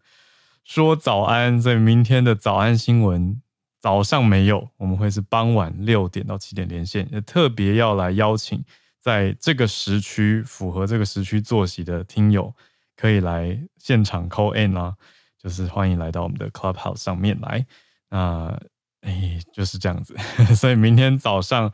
[0.64, 1.60] 说早安。
[1.60, 3.40] 所以明天的早安新闻
[3.80, 8.64] 早上没有，我们会是傍晚六点到七点连线，也特别要来邀请
[8.98, 12.52] 在这个时区符合这个时区作息的听友，
[12.96, 14.94] 可以来现场 call in 啦、啊，
[15.38, 17.64] 就是欢迎来到我们的 Clubhouse 上面来。
[18.08, 18.58] 那
[19.02, 20.16] 哎，就是这样子，
[20.56, 21.72] 所以明天早上，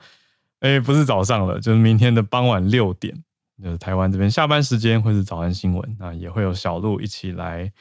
[0.61, 3.25] 哎，不是早上了，就是明天的傍晚六点，
[3.61, 7.73] 就是台湾这边下班时间会是早安新闻，那也会有小鹿一起来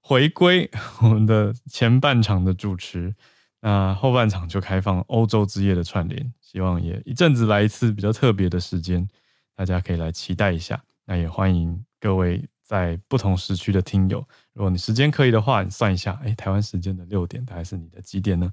[0.00, 0.68] 回归
[1.00, 3.14] 我们的前半场的主持，
[3.60, 9.08] 那后半场就开放欧洲之夜的串联，希望也一阵子来一次比较特别的时间，
[9.54, 10.82] 大家可以来期待一下。
[11.06, 18.50] 那也欢迎各位在不同时区的听友，如果你时间可以的话，你算一下，哎，台湾时间的六点，大概是你的几点呢？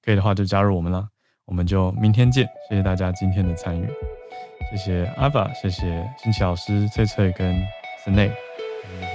[0.00, 1.08] 可以的话就加入我们啦，
[1.48, 2.48] 我们就明天见。
[2.68, 3.88] 谢谢大家今天的参与，
[4.70, 7.56] 谢谢阿爸，谢谢新奇老师、翠翠跟
[8.04, 8.30] Snae，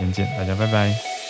[0.02, 1.23] 明天见，大家拜拜。